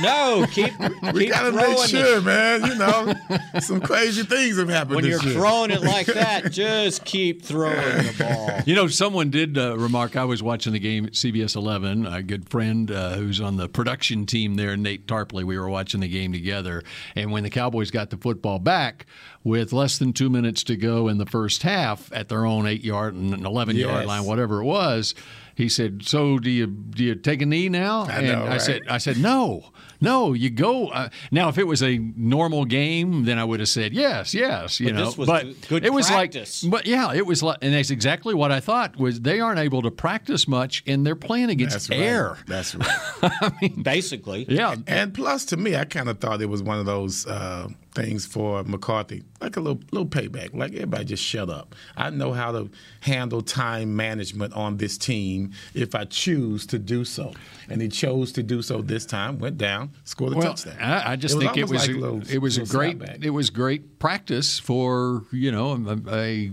[0.00, 0.72] No, keep
[1.12, 1.88] We keep gotta throwing make it.
[1.88, 2.64] sure, man.
[2.66, 3.14] You know,
[3.60, 5.40] some crazy things have happened When this you're year.
[5.40, 8.60] throwing it like that, just keep throwing the ball.
[8.66, 10.16] You know, someone did uh, remark.
[10.16, 12.06] I was watching the game at CBS 11.
[12.06, 15.44] A good friend uh, who's on the production team there, Nate Tarpley.
[15.44, 16.82] We were watching the game together,
[17.16, 18.97] and when the Cowboys got the football back
[19.44, 22.84] with less than two minutes to go in the first half at their own eight
[22.84, 25.14] yard and 11 yard line, whatever it was,
[25.54, 28.48] he said, "So do you do you take a knee now?" I and know, I
[28.48, 28.60] right?
[28.60, 31.48] said, "I said no." No, you go uh, now.
[31.48, 34.78] If it was a normal game, then I would have said yes, yes.
[34.78, 36.62] You But know, this was but good- good it was practice.
[36.62, 39.58] like, but yeah, it was like, and that's exactly what I thought was they aren't
[39.58, 41.98] able to practice much, and they're playing against That's right.
[41.98, 42.38] air.
[42.46, 42.76] That's
[43.22, 43.82] right.
[43.82, 47.26] Basically, Yeah, And plus, to me, I kind of thought it was one of those
[47.26, 50.54] uh, things for McCarthy, like a little little payback.
[50.54, 51.74] Like everybody, just shut up.
[51.96, 57.04] I know how to handle time management on this team if I choose to do
[57.04, 57.32] so.
[57.68, 59.38] And he chose to do so this time.
[59.38, 60.76] Went down, scored a well, touchdown.
[60.80, 63.30] I, I just was think it was like a, little- it was a great it
[63.30, 66.52] was great practice for you know a, a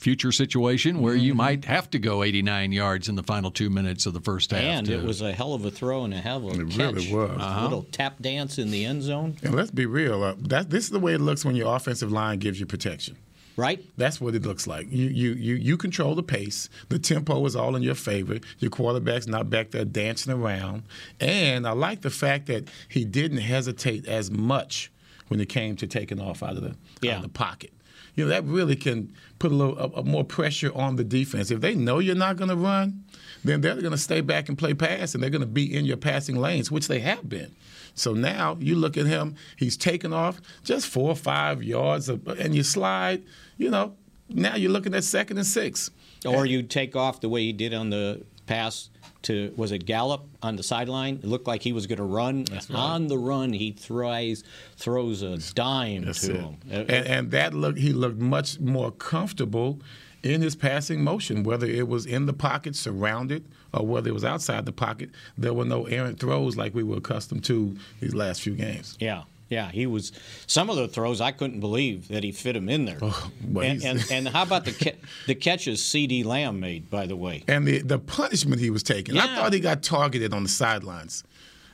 [0.00, 1.24] future situation where Mm-hmm.
[1.24, 4.50] you might have to go 89 yards in the final two minutes of the first
[4.50, 4.60] half.
[4.62, 6.70] and to- it was a hell of a throw and a hell of a It
[6.70, 6.76] catch.
[6.78, 7.30] really was.
[7.30, 7.62] A Uh-huh.
[7.64, 10.22] little tap dance in the end zone, And let's be real.
[10.24, 13.16] Uh, that this is the way it looks when your offensive line gives you protection.
[13.56, 13.84] right?
[13.98, 14.86] That's what it looks like.
[14.90, 16.70] You you you you control the pace.
[16.88, 18.38] The tempo is all in your favor.
[18.58, 20.84] Your quarterback's not back there dancing around.
[21.18, 24.90] And I like the fact that he didn't hesitate as much
[25.28, 27.16] when it came to taking off out of the out Yeah.
[27.16, 27.72] of the pocket.
[28.20, 31.50] You know that really can put a little a, a more pressure on the defense.
[31.50, 33.02] If they know you're not going to run,
[33.42, 35.86] then they're going to stay back and play pass, and they're going to be in
[35.86, 37.56] your passing lanes, which they have been.
[37.94, 42.28] So now you look at him; he's taken off just four or five yards, of,
[42.28, 43.22] and you slide.
[43.56, 43.94] You know,
[44.28, 45.90] now you're looking at second and six.
[46.26, 48.90] Or you take off the way he did on the pass
[49.22, 51.16] to was it Gallup on the sideline?
[51.16, 52.46] It looked like he was going to run.
[52.50, 52.70] right.
[52.74, 54.44] On the run, he throws
[54.76, 56.40] throws a dime That's to it.
[56.40, 56.56] him.
[56.70, 59.80] And, and that look, he looked much more comfortable
[60.22, 64.24] in his passing motion, whether it was in the pocket, surrounded, or whether it was
[64.24, 65.10] outside the pocket.
[65.38, 68.96] There were no errant throws like we were accustomed to these last few games.
[69.00, 70.12] Yeah, yeah, he was.
[70.46, 72.98] Some of the throws I couldn't believe that he fit him in there.
[73.00, 76.88] well, and, and and how about the ca- the catches CeeDee Lamb made?
[76.88, 80.32] By the way, And the, the punishment he was taking, I thought he got targeted
[80.32, 81.24] on the sidelines.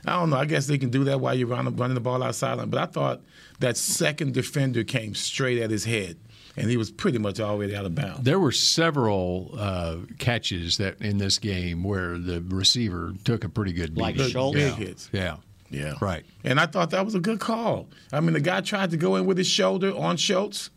[0.05, 0.37] I don't know.
[0.37, 2.69] I guess they can do that while you're running, running the ball out sideline.
[2.69, 3.21] But I thought
[3.59, 6.17] that second defender came straight at his head,
[6.55, 8.21] and he was pretty much already out of bounds.
[8.23, 13.73] There were several uh, catches that in this game where the receiver took a pretty
[13.73, 14.01] good beat.
[14.01, 14.55] Like Big- Schultz?
[14.55, 14.75] big Yeah.
[14.85, 15.09] hits.
[15.11, 15.35] Yeah.
[15.69, 15.95] Yeah.
[16.01, 16.25] Right.
[16.43, 17.87] And I thought that was a good call.
[18.11, 20.69] I mean, the guy tried to go in with his shoulder on Schultz,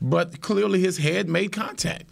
[0.00, 2.06] but clearly his head made contact.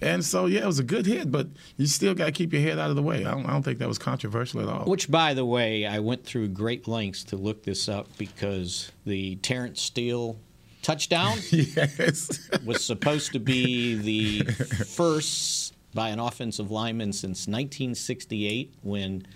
[0.00, 2.60] And so, yeah, it was a good hit, but you still got to keep your
[2.60, 3.24] head out of the way.
[3.24, 4.84] I don't, I don't think that was controversial at all.
[4.84, 9.36] which by the way, I went through great lengths to look this up because the
[9.36, 10.38] Terence Steele
[10.82, 12.48] touchdown yes.
[12.64, 19.26] was supposed to be the first by an offensive lineman since 1968 when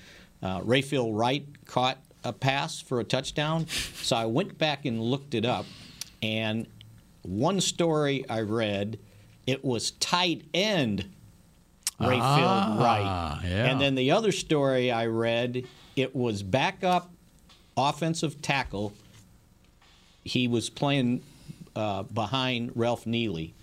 [0.43, 3.67] uh, Rayfield Wright caught a pass for a touchdown.
[3.69, 5.67] So I went back and looked it up,
[6.23, 6.67] and
[7.23, 8.99] one story I read,
[9.47, 11.11] it was tight end
[12.01, 12.79] Rayfield Ah,
[13.43, 13.51] Wright.
[13.51, 13.67] yeah.
[13.67, 17.11] And then the other story I read, it was backup
[17.77, 18.95] offensive tackle.
[20.25, 21.23] He was playing
[21.77, 23.55] uh, behind Ralph Neely,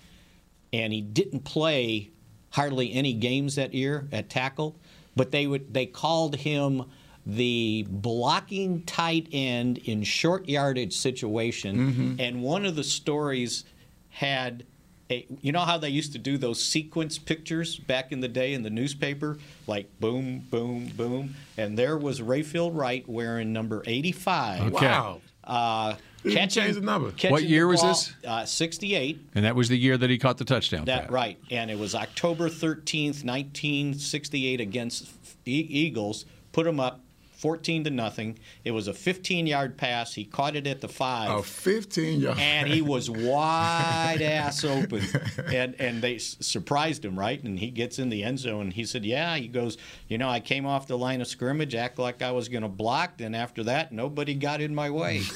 [0.72, 2.10] and he didn't play
[2.52, 4.76] hardly any games that year at tackle.
[5.16, 6.84] But they would they called him
[7.30, 12.16] the blocking tight end in short yardage situation.
[12.20, 13.66] And one of the stories
[14.10, 14.64] had
[15.12, 18.54] a, you know how they used to do those sequence pictures back in the day
[18.54, 19.38] in the newspaper,
[19.68, 24.74] like boom, boom, boom, and there was Rayfield Wright wearing number 85.
[24.74, 24.86] Okay.
[24.86, 25.22] Wow.
[25.44, 27.12] Uh, He didn't catching change the number.
[27.12, 28.14] catching What year the was this?
[28.26, 29.20] Uh, 68.
[29.36, 30.86] And that was the year that he caught the touchdown.
[30.86, 31.12] That pass.
[31.12, 35.10] right, and it was October 13th, 1968 against
[35.46, 36.26] E- Eagles.
[36.52, 37.00] Put him up
[37.38, 38.38] 14 to nothing.
[38.64, 40.14] It was a 15-yard pass.
[40.16, 41.30] He caught it at the five.
[41.40, 42.38] A 15 yard.
[42.40, 45.02] and he was wide ass open,
[45.54, 47.42] and and they s- surprised him, right?
[47.44, 48.62] And he gets in the end zone.
[48.68, 51.76] And he said, "Yeah." He goes, "You know, I came off the line of scrimmage,
[51.76, 53.18] act like I was going to block.
[53.18, 55.22] Then after that, nobody got in my way."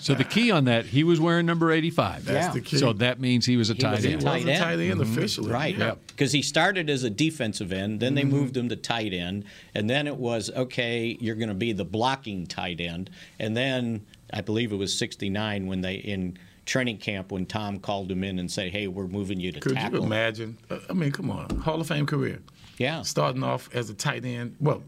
[0.00, 2.24] So the key on that, he was wearing number 85.
[2.24, 2.52] That's Yeah.
[2.52, 2.76] the key.
[2.78, 4.20] So that means he was a He tight was a end.
[4.20, 4.62] He tight was a end.
[4.62, 5.50] tight end officially.
[5.50, 5.76] Right.
[5.76, 5.94] Yeah.
[6.08, 8.30] Because he started as a defensive end, then they Mm-hmm.
[8.30, 11.84] moved him to tight end, and then it was okay, you're going to be the
[11.84, 13.10] blocking tight end.
[13.38, 18.10] And then I believe it was 69 when they in training camp when Tom called
[18.10, 20.58] him in and said, "Hey, we're moving you to Could tackle." Could you imagine?
[20.70, 22.40] Uh, I mean, come on, Hall of Fame career.
[22.78, 23.02] Yeah.
[23.02, 24.82] Starting off as a tight end, well,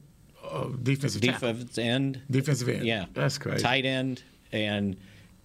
[0.48, 1.53] uh, defensive tackle.
[1.53, 2.22] Defensive end.
[2.31, 2.85] Defensive end.
[2.85, 3.62] Yeah, That's crazy.
[3.62, 4.22] Tight end,
[4.53, 4.96] and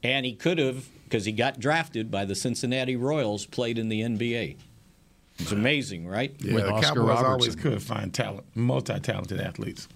[0.02, 4.02] and he could have because he got drafted by the Cincinnati Royals, played in the
[4.02, 4.58] NBA.
[5.38, 6.34] It's amazing, right?
[6.40, 9.88] Yeah, the Cowboys always could find talent, multi-talented athletes.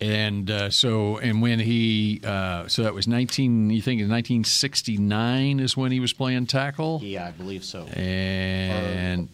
[0.00, 5.58] And uh, so, and when he, uh, so that was 19, you think in 1969
[5.58, 7.00] is when he was playing tackle?
[7.02, 7.82] Yeah, I believe so.
[7.86, 9.28] And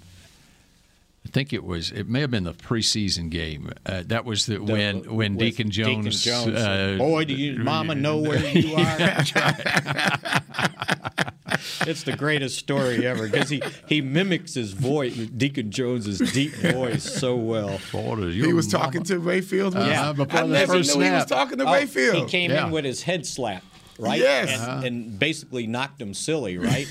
[1.27, 3.73] I think it was, it may have been the preseason game.
[3.85, 6.25] Uh, that was the, when when with Deacon Deacon Jones.
[6.25, 8.81] Jones, uh, Boy, do you, Mama know where you are?
[11.87, 17.03] it's the greatest story ever because he, he mimics his voice, Deacon Jones's deep voice,
[17.05, 17.79] so well.
[18.33, 19.75] He was talking to Ray Fields.
[19.77, 22.19] when he- Yeah, I never knew he was talking to Oh, Ray Fields.
[22.21, 23.67] He came in with his head slapped.
[23.97, 24.51] Right, Yes.
[24.51, 24.87] and, Uh-huh.
[24.87, 26.85] and basically knocked him silly, right?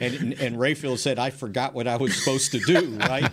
[0.00, 3.28] And, and and Rayfield said, "I forgot what I was supposed to do," right?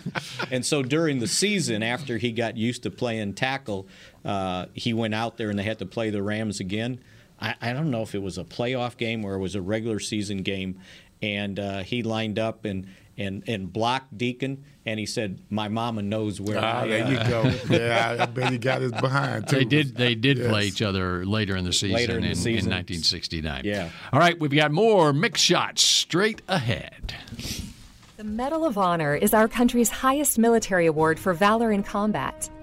[0.50, 3.86] And so during the season, after he got used to playing tackle,
[4.24, 6.98] uh, he went out there and they had to play the Rams again.
[7.42, 9.98] I, I don't know if it was a playoff game or it was a regular
[9.98, 10.78] season game,
[11.20, 12.86] and uh, he lined up and
[13.18, 17.12] and and blocked Deacon, and he said, "My mama knows where Ah, I there am."
[17.12, 17.52] you go.
[17.76, 19.56] Yeah, I, I bet he got his behind too.
[19.56, 19.94] They did.
[19.96, 22.72] They did play each other later in the season, Later in the season.
[22.72, 23.62] in, 1969.
[23.66, 23.90] Yeah.
[24.12, 27.14] All right, we've got more Mick Shots straight ahead.
[28.16, 32.48] The Medal of Honor is our country's highest military award for valor in combat.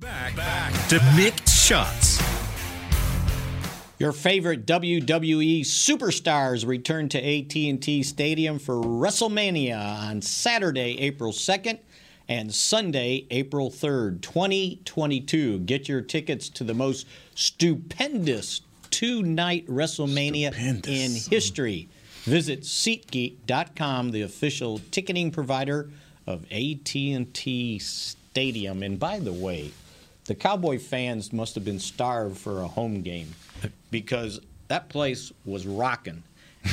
[0.00, 0.36] cowboys.
[0.36, 2.20] Back to Mick Shots.
[3.98, 11.80] Your favorite WWE superstars return to AT&T Stadium for WrestleMania on Saturday, April 2nd
[12.26, 15.58] and Sunday, April 3rd, 2022.
[15.60, 20.56] Get your tickets to the most stupendous two-night WrestleMania
[20.88, 21.88] in history.
[22.22, 25.90] Visit SeatGeek.com, the official ticketing provider
[26.26, 28.82] of AT&T Stadium.
[28.82, 29.72] And by the way,
[30.30, 33.34] the Cowboy fans must have been starved for a home game
[33.90, 34.38] because
[34.68, 36.22] that place was rocking.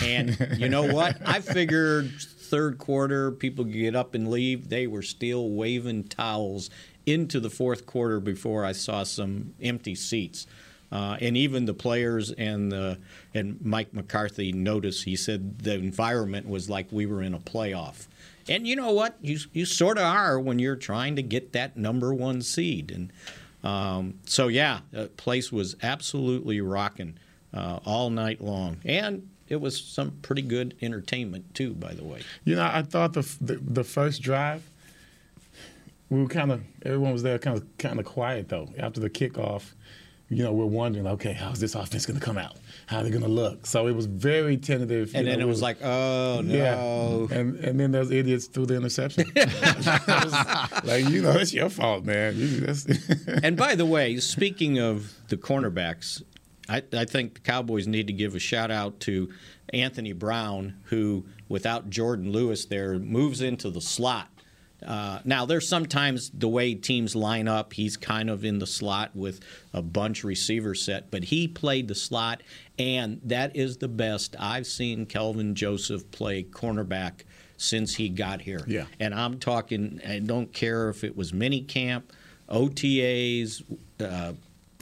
[0.03, 1.17] And you know what?
[1.25, 4.69] I figured third quarter people could get up and leave.
[4.69, 6.69] They were still waving towels
[7.07, 10.45] into the fourth quarter before I saw some empty seats.
[10.91, 12.99] Uh, and even the players and the
[13.33, 15.05] and Mike McCarthy noticed.
[15.05, 18.05] He said the environment was like we were in a playoff.
[18.47, 19.17] And you know what?
[19.19, 22.91] You you sort of are when you're trying to get that number one seed.
[22.91, 23.11] And
[23.63, 27.17] um, so yeah, the place was absolutely rocking
[27.53, 31.73] uh, all night long, and it was some pretty good entertainment too.
[31.73, 34.69] By the way, You know, I thought the the, the first drive,
[36.09, 38.69] we were kind of everyone was there, kind of kind of quiet though.
[38.77, 39.73] After the kickoff,
[40.29, 42.57] you know, we're wondering, okay, how's this offense going to come out?
[42.87, 43.65] How are they going to look?
[43.65, 45.11] So it was very tentative.
[45.15, 47.27] And then know, it was like, oh no.
[47.31, 49.31] Yeah, and and then those idiots threw the interception.
[50.83, 52.35] Like you know, it's your fault, man.
[52.37, 52.67] You,
[53.43, 56.21] and by the way, speaking of the cornerbacks,
[56.69, 59.31] I, I think the Cowboys need to give a shout out to
[59.73, 64.29] Anthony Brown, who, without Jourdan Lewis there, moves into the slot.
[64.85, 69.15] Uh, now, there's sometimes the way teams line up, he's kind of in the slot
[69.15, 69.39] with
[69.73, 72.43] a bunch receiver set, but he played the slot,
[72.77, 77.21] and that is the best I've seen Kelvin Joseph play cornerback
[77.57, 78.63] since he got here.
[78.67, 78.85] Yeah.
[78.99, 82.13] And I'm talking, I don't care if it was mini camp,
[82.49, 83.63] OTAs,
[83.99, 84.33] uh,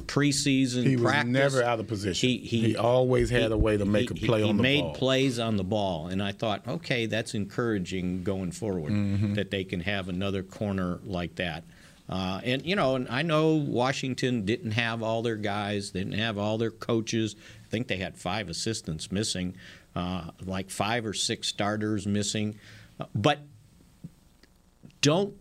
[0.07, 2.29] preseason he was never out of position.
[2.29, 4.71] He, He, always had a way to make he- a play he on the ball.
[4.71, 9.35] He made plays on the ball, and I thought, okay, that's encouraging going forward Mhm.
[9.35, 11.63] that they can have another corner like that.
[12.07, 16.37] Uh, and you know, and I know Washington didn't have all their guys, didn't have
[16.37, 17.35] all their coaches.
[17.65, 19.55] I think they had five assistants missing,
[19.95, 22.55] uh, like five or six starters missing.
[22.99, 23.39] Uh, but
[25.01, 25.33] don't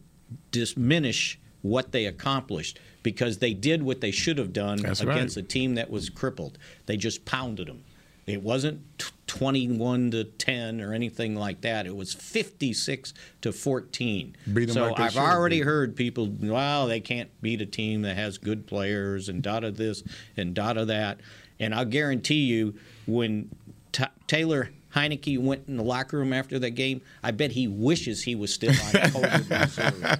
[0.50, 5.16] diminish what they accomplished because they did what they should have done That's right.
[5.16, 6.58] against a team that was crippled.
[6.84, 7.82] They just pounded them.
[8.26, 11.86] It wasn't t- 21 to 10 or anything like that.
[11.86, 14.36] It was 56 to 14.
[14.52, 15.64] Beat 'em so like I've already beat.
[15.64, 19.76] heard people, well, they can't beat a team that has good players and dot of
[19.78, 20.02] this
[20.36, 21.20] and dot of that.
[21.58, 22.74] And I'll guarantee you,
[23.06, 23.50] when
[23.92, 28.22] Ta Taylor Heinicke went in the locker room after that game, I bet he wishes
[28.22, 30.18] he was still on reserve.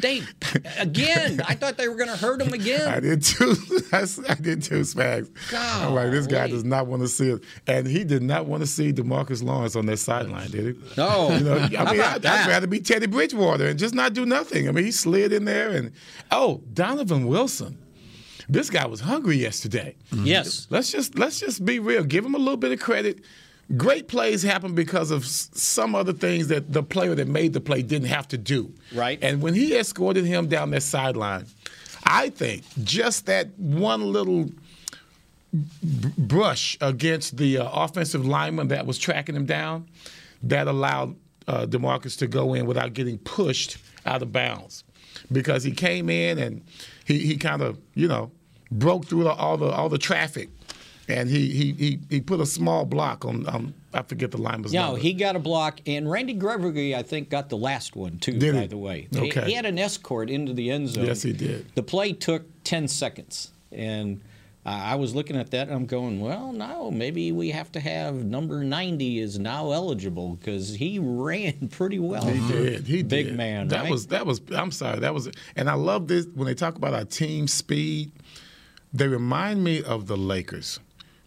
[0.00, 0.22] They
[0.78, 1.40] again.
[1.46, 2.88] I thought they were going to hurt him again.
[2.88, 3.54] I did too.
[3.92, 5.30] I did too, Spags.
[5.54, 6.52] I'm like, this guy Golly.
[6.52, 9.76] does not want to see it, and he did not want to see Demarcus Lawrence
[9.76, 10.82] on that sideline, did he?
[10.96, 11.30] No.
[11.30, 14.68] You know, I mean, I'd, I'd rather be Teddy Bridgewater and just not do nothing.
[14.68, 15.92] I mean, he slid in there, and
[16.30, 17.78] oh, Donovan Wilson.
[18.48, 19.94] This guy was hungry yesterday.
[20.12, 20.66] Yes.
[20.70, 22.02] Let's just let's just be real.
[22.02, 23.20] Give him a little bit of credit.
[23.76, 27.82] Great plays happen because of some other things that the player that made the play
[27.82, 28.72] didn't have to do.
[28.92, 29.18] Right.
[29.22, 31.46] And when he escorted him down that sideline,
[32.04, 34.50] I think just that one little
[35.52, 39.86] brush against the uh, offensive lineman that was tracking him down,
[40.42, 41.16] that allowed
[41.46, 44.84] uh, Demarcus to go in without getting pushed out of bounds,
[45.30, 46.62] because he came in and
[47.04, 48.30] he, he kind of you know
[48.70, 50.48] broke through the, all the all the traffic,
[51.10, 54.72] and he he he, he put a small block on um, I forget the lineman's
[54.72, 55.00] No, number.
[55.00, 58.38] he got a block, and Randy Gregory, I think, got the last one too.
[58.38, 58.66] Did by he?
[58.68, 59.46] the way, He- Okay.
[59.46, 61.06] he had an escort into the end zone.
[61.06, 61.66] Yes, he did.
[61.74, 64.20] The play took ten seconds, and
[64.64, 67.80] uh, I was looking at that, and I'm going, well, no, maybe we have to
[67.80, 72.26] have number ninety is now eligible because he ran pretty well.
[72.26, 72.86] He did.
[72.86, 73.36] He big did.
[73.36, 73.68] man.
[73.68, 73.90] That right?
[73.90, 74.40] was that was.
[74.54, 75.00] I'm sorry.
[75.00, 75.30] That was.
[75.56, 78.12] And I love this when they talk about our team speed.
[78.92, 80.78] They remind me of the Lakers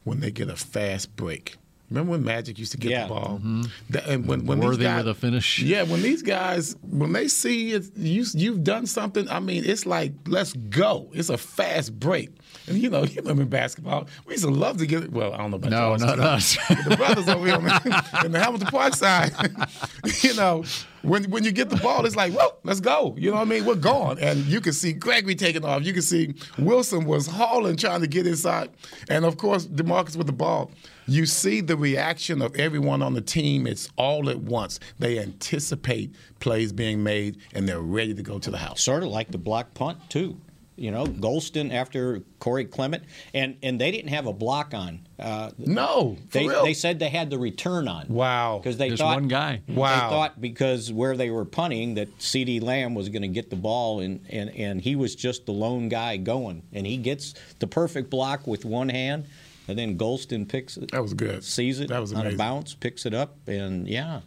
[0.04, 1.58] when they get a fast break.
[1.90, 3.04] Remember when Magic used to get Yeah.
[3.04, 3.38] the ball?
[3.40, 3.64] Mm-hmm.
[3.92, 5.60] That- and when, when Worthy these guys, with a finish.
[5.60, 9.30] Yeah, when these guys when they see it, you you've done something.
[9.30, 11.10] I mean, it's like let's go.
[11.14, 12.30] It's a fast break.
[12.68, 15.04] And you know, you remember in basketball, we used to love to get.
[15.04, 15.12] It.
[15.12, 16.58] Well, I don't know about No, y'all, not us.
[16.70, 19.32] Uh, the brothers over here on the, in the Hamilton Park side,
[20.22, 20.64] you know,
[21.02, 23.16] when when you get the ball, it's like, whoa, let's go.
[23.18, 23.66] You know what I mean?
[23.66, 24.18] We're gone.
[24.20, 25.84] And you can see Gregory taking off.
[25.84, 28.70] You can see Wilson was hauling, trying to get inside.
[29.10, 30.72] And of course, Demarcus with the ball.
[31.06, 33.68] You see the reaction of everyone on the team.
[33.68, 34.80] It's all at once.
[35.00, 38.82] They anticipate plays being made and they're ready to go to the house.
[38.82, 40.38] sort of like the block punt too.
[40.76, 43.04] You know, Golston after Corey Clement,
[43.34, 45.08] and and they didn't have a block on.
[45.20, 46.64] Uh, No, for they real.
[46.64, 48.08] they said they had the return on.
[48.10, 48.58] Wow.
[48.58, 49.62] because they Just thought one guy.
[49.68, 49.94] Wow.
[49.94, 53.56] They thought because where they were punting that CeeDee Lamb was going to get the
[53.56, 57.68] ball, and, and and he was just the lone guy going, and he gets the
[57.68, 59.26] perfect block with one hand,
[59.68, 60.92] and then Golston picks it.
[60.92, 61.44] That was good.
[61.44, 64.22] Sees it That was on a bounce, picks it up, and yeah,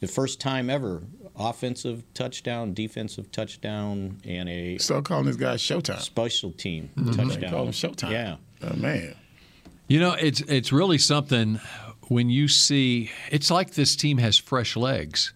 [0.00, 1.04] the first time ever,
[1.38, 6.00] offensive touchdown, defensive touchdown, and a Start calling this guy Showtime.
[6.00, 7.12] special team mm-hmm.
[7.12, 7.50] They touchdown.
[7.50, 8.10] call him Showtime.
[8.10, 8.36] Yeah.
[8.62, 9.14] Oh, man.
[9.88, 11.60] You know, it's it's really something
[12.08, 15.32] when you see it's like this team has fresh legs.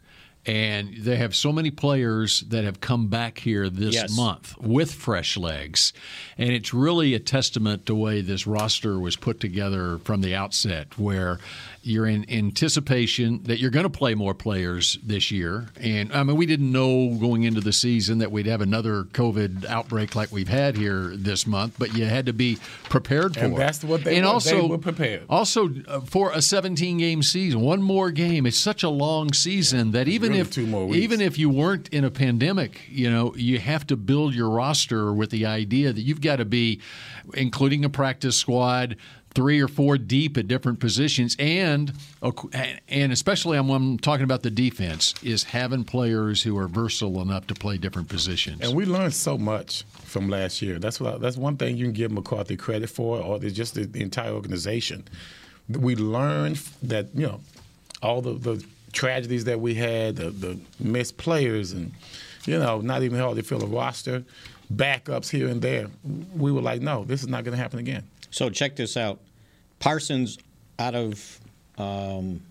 [0.47, 4.17] And they have so many players that have come back here this Yes.
[4.17, 5.93] month with fresh legs.
[6.39, 10.35] And it's really a testament to the way this roster was put together from the
[10.35, 11.39] outset, where
[11.83, 15.67] you're in anticipation that you're going to play more players this year.
[15.81, 19.67] And I mean, we didn't know going into the season that we'd have another COVID
[19.67, 23.55] outbreak like we've had here this month, but you had to be prepared for And
[23.55, 23.59] it.
[23.59, 24.33] that's what they and were.
[24.33, 25.23] also, They were prepared.
[25.31, 28.47] Also, uh, for a 17 game season, one more game.
[28.47, 31.03] It's such a long season that even if two more weeks.
[31.03, 35.13] even if you weren't in a pandemic, you know, you have to build your roster
[35.13, 36.81] with the idea that you've got to be,
[37.35, 38.97] including a practice squad,
[39.37, 41.93] three or four deep at different positions, and
[42.89, 47.47] and especially I'm, I'm talking about the defense is having players who are versatile enough
[47.49, 48.63] to play different positions.
[48.63, 50.79] And we learned so much from last year.
[50.79, 53.85] That's what I, that's one thing you can give McCarthy credit for, or just the,
[53.85, 55.07] the entire organization.
[55.69, 57.41] We learned that you know
[58.03, 61.93] all the, the tragedies that we had, the, the missed players, and
[62.45, 64.25] you know not even hardly fill a roster,
[64.73, 65.89] backups here and there.
[66.37, 68.05] We were like, no, this is not going to happen again.
[68.31, 69.21] So check this out.
[69.79, 70.39] Parsons
[70.79, 71.41] out of
[71.79, 72.43] um,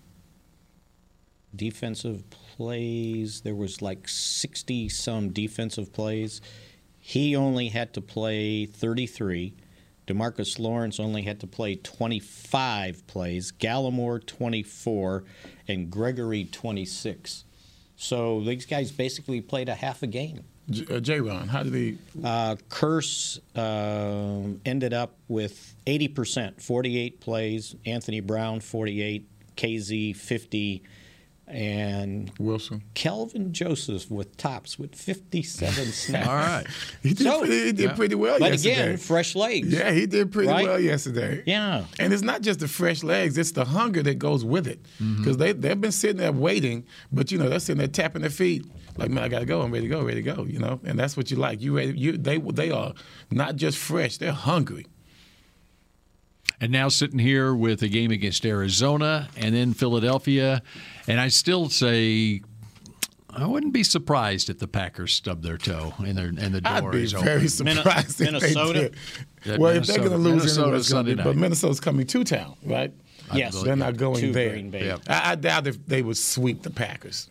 [1.54, 6.40] defensive plays, there was like 60 some defensive plays.
[7.00, 9.54] He only had to play 33.
[10.06, 13.52] Demarcus Lawrence only had to play 25 plays.
[13.52, 15.24] Gallimore 24
[15.68, 17.44] and Gregory 26.
[17.96, 20.44] So these guys basically played a half a game.
[20.70, 21.98] J- uh, Jayron, how did he?
[22.22, 27.74] Uh, Kearse um, ended up with 80%, 48 plays.
[27.84, 29.28] Anthony Brown, 48.
[29.56, 30.82] Kazee, 50.
[31.48, 32.82] And Wilson.
[32.94, 36.26] Kelvin Joseph with tops with 57 snaps.
[36.28, 36.66] All right.
[37.02, 38.72] He did, pretty, he did pretty well But yesterday.
[38.82, 39.68] again, fresh legs.
[39.68, 40.64] Yeah, he did pretty Right?
[40.66, 41.44] well yesterday.
[41.46, 41.84] Yeah.
[42.00, 44.82] And it's not just the fresh legs, it's the hunger that goes with it.
[45.00, 45.18] Mm-hmm.
[45.18, 48.30] Because they, they've been sitting there waiting, but, you know, they're sitting there tapping their
[48.30, 48.66] feet.
[48.96, 49.60] Like, man, I got to go.
[49.62, 50.80] I'm ready to go, ready to go, you know?
[50.84, 51.60] And that's what you like.
[51.60, 52.92] You ready, you, they, they are
[53.30, 54.86] not just fresh, they're hungry.
[56.60, 60.62] And now sitting here with a game against Arizona and then Philadelphia.
[61.06, 62.40] And I still say
[63.28, 66.72] I wouldn't be surprised if the Packers stub their toe and their and the door
[66.72, 67.48] I'd be is very open.
[67.48, 68.72] surprised if Minnesota?
[68.72, 68.96] they did.
[69.44, 71.36] Yeah, well, if they're going to lose, Minnesota anyway, it's gonna be, Sunday but.
[71.36, 72.92] Minnesota's coming to town, right?
[73.34, 73.60] Yes.
[73.62, 74.50] They're not going To there.
[74.50, 74.90] Green Bay.
[75.06, 77.28] I, I doubt if they would sweep the Packers.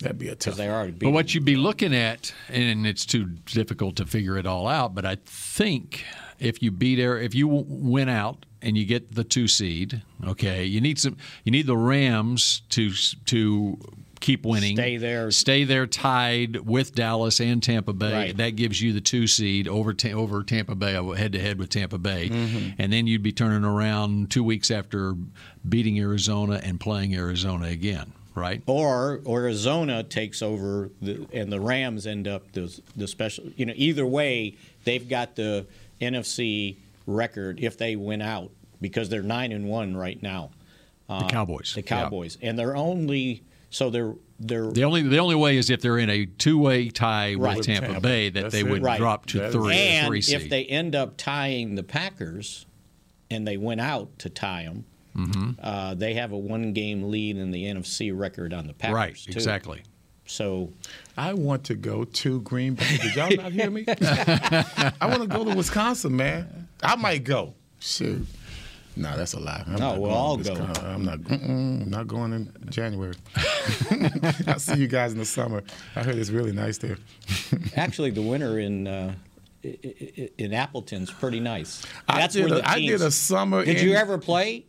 [0.00, 0.56] That'd be a tough.
[0.56, 4.46] they already But what you'd be looking at, and it's too difficult to figure it
[4.46, 6.04] all out, but I think
[6.38, 10.64] if you beat Air, if you win out and you get the two seed, okay,
[10.64, 12.92] you need some, you need the Rams to
[13.26, 13.78] to
[14.20, 15.30] keep winning, Stay there.
[15.30, 18.12] stay there tied with Dallas and Tampa Bay.
[18.12, 18.36] Right.
[18.36, 21.70] That gives you the two seed over over Tampa Bay, uh, head to head with
[21.70, 22.70] Tampa Bay, mm-hmm.
[22.78, 25.14] and then you'd be turning around two weeks after
[25.68, 28.62] beating Arizona and playing Arizona again, right?
[28.66, 33.44] Or Arizona takes over, the, and the Rams end up the the special.
[33.56, 35.66] You know, either way, they've got the
[36.00, 36.76] NFC
[37.06, 40.50] record if they win out because they're nine and one right now.
[41.08, 41.86] Uh, The Cowboys, The yeah.
[41.86, 45.98] Cowboys, and they're only so they're they're The only the only way is if they're
[45.98, 47.56] in a two way tie Right.
[47.56, 48.00] with Tampa, Tampa.
[48.00, 48.68] Bay that That's they it.
[48.68, 48.98] would Right.
[48.98, 52.66] drop to That is three and three if they end up tying the Packers,
[53.30, 54.84] and they went out to tie them,
[55.16, 55.50] Mm-hmm.
[55.62, 58.94] uh, they have a one game lead in the NFC record on the Packers.
[58.94, 59.30] right, too.
[59.32, 59.82] exactly.
[60.26, 60.72] So
[61.16, 62.96] I want to go to Green Bay.
[63.00, 63.84] Did y'all not hear me?
[63.88, 66.68] I want to go to Wisconsin, man.
[66.82, 67.54] I might go.
[67.80, 68.26] Shoot.
[68.98, 69.62] No, that's a lie.
[69.66, 70.36] I'm No, not we'll going all
[70.74, 70.80] go.
[70.88, 71.20] I'm not.
[71.30, 73.14] Not going in January.
[74.46, 75.62] I'll see you guys in the summer.
[75.94, 76.96] I heard it's really nice there.
[77.76, 79.14] Actually, the winter in uh,
[79.64, 81.84] i- i- in Appleton's pretty nice.
[82.08, 84.16] I That's did where a- the I did teams- a summer Did in- you ever
[84.16, 84.64] play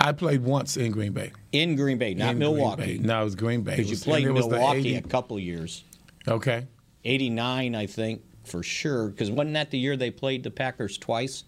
[0.00, 1.32] I played once in Green Bay.
[1.52, 2.98] in Green Bay, not In Milwaukee?
[2.98, 2.98] Bay.
[2.98, 3.76] No, it was Green Bay.
[3.76, 5.84] Because you played and it was Milwaukee a couple years.
[6.26, 6.66] Okay.
[7.04, 9.08] '89, I think, for sure.
[9.08, 11.44] Because wasn't that the year they played the Packers twice?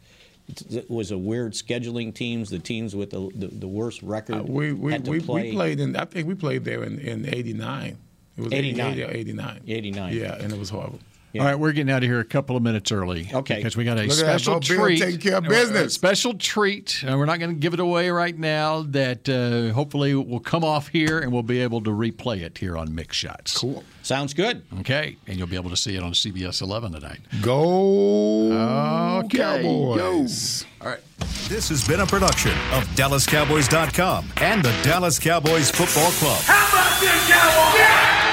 [0.71, 2.51] It- was a weird scheduling teams.
[2.51, 5.43] The teams with the the, the worst record Uh, we we, we, play.
[5.45, 5.97] we played in.
[5.97, 7.97] I think we played there in in '89.
[8.37, 8.93] It was 89.
[8.93, 9.61] 88 or 89.
[9.67, 10.13] 89.
[10.17, 10.99] Yeah, and it was horrible.
[11.41, 13.29] All right, we're getting out of here a couple of minutes early.
[13.33, 13.57] Okay.
[13.57, 14.99] Because we got a Look at that, special Bill treat.
[15.01, 17.03] taking care of A special treat.
[17.03, 18.83] And we're not going to give it away right now.
[18.83, 22.77] That uh, hopefully will come off here and we'll be able to replay it here
[22.77, 23.59] on Mick Shots.
[23.59, 23.83] Cool.
[24.03, 24.63] Sounds good.
[24.81, 25.17] Okay.
[25.27, 27.21] And you'll be able to see it on CBS 11 tonight.
[27.43, 28.53] Go
[29.25, 30.67] Okay, Cowboys.
[30.81, 31.01] All right.
[31.49, 36.41] This has been a production of DallasCowboys.com and the Dallas Cowboys Football Club.
[36.45, 38.24] How about this, Cowboys?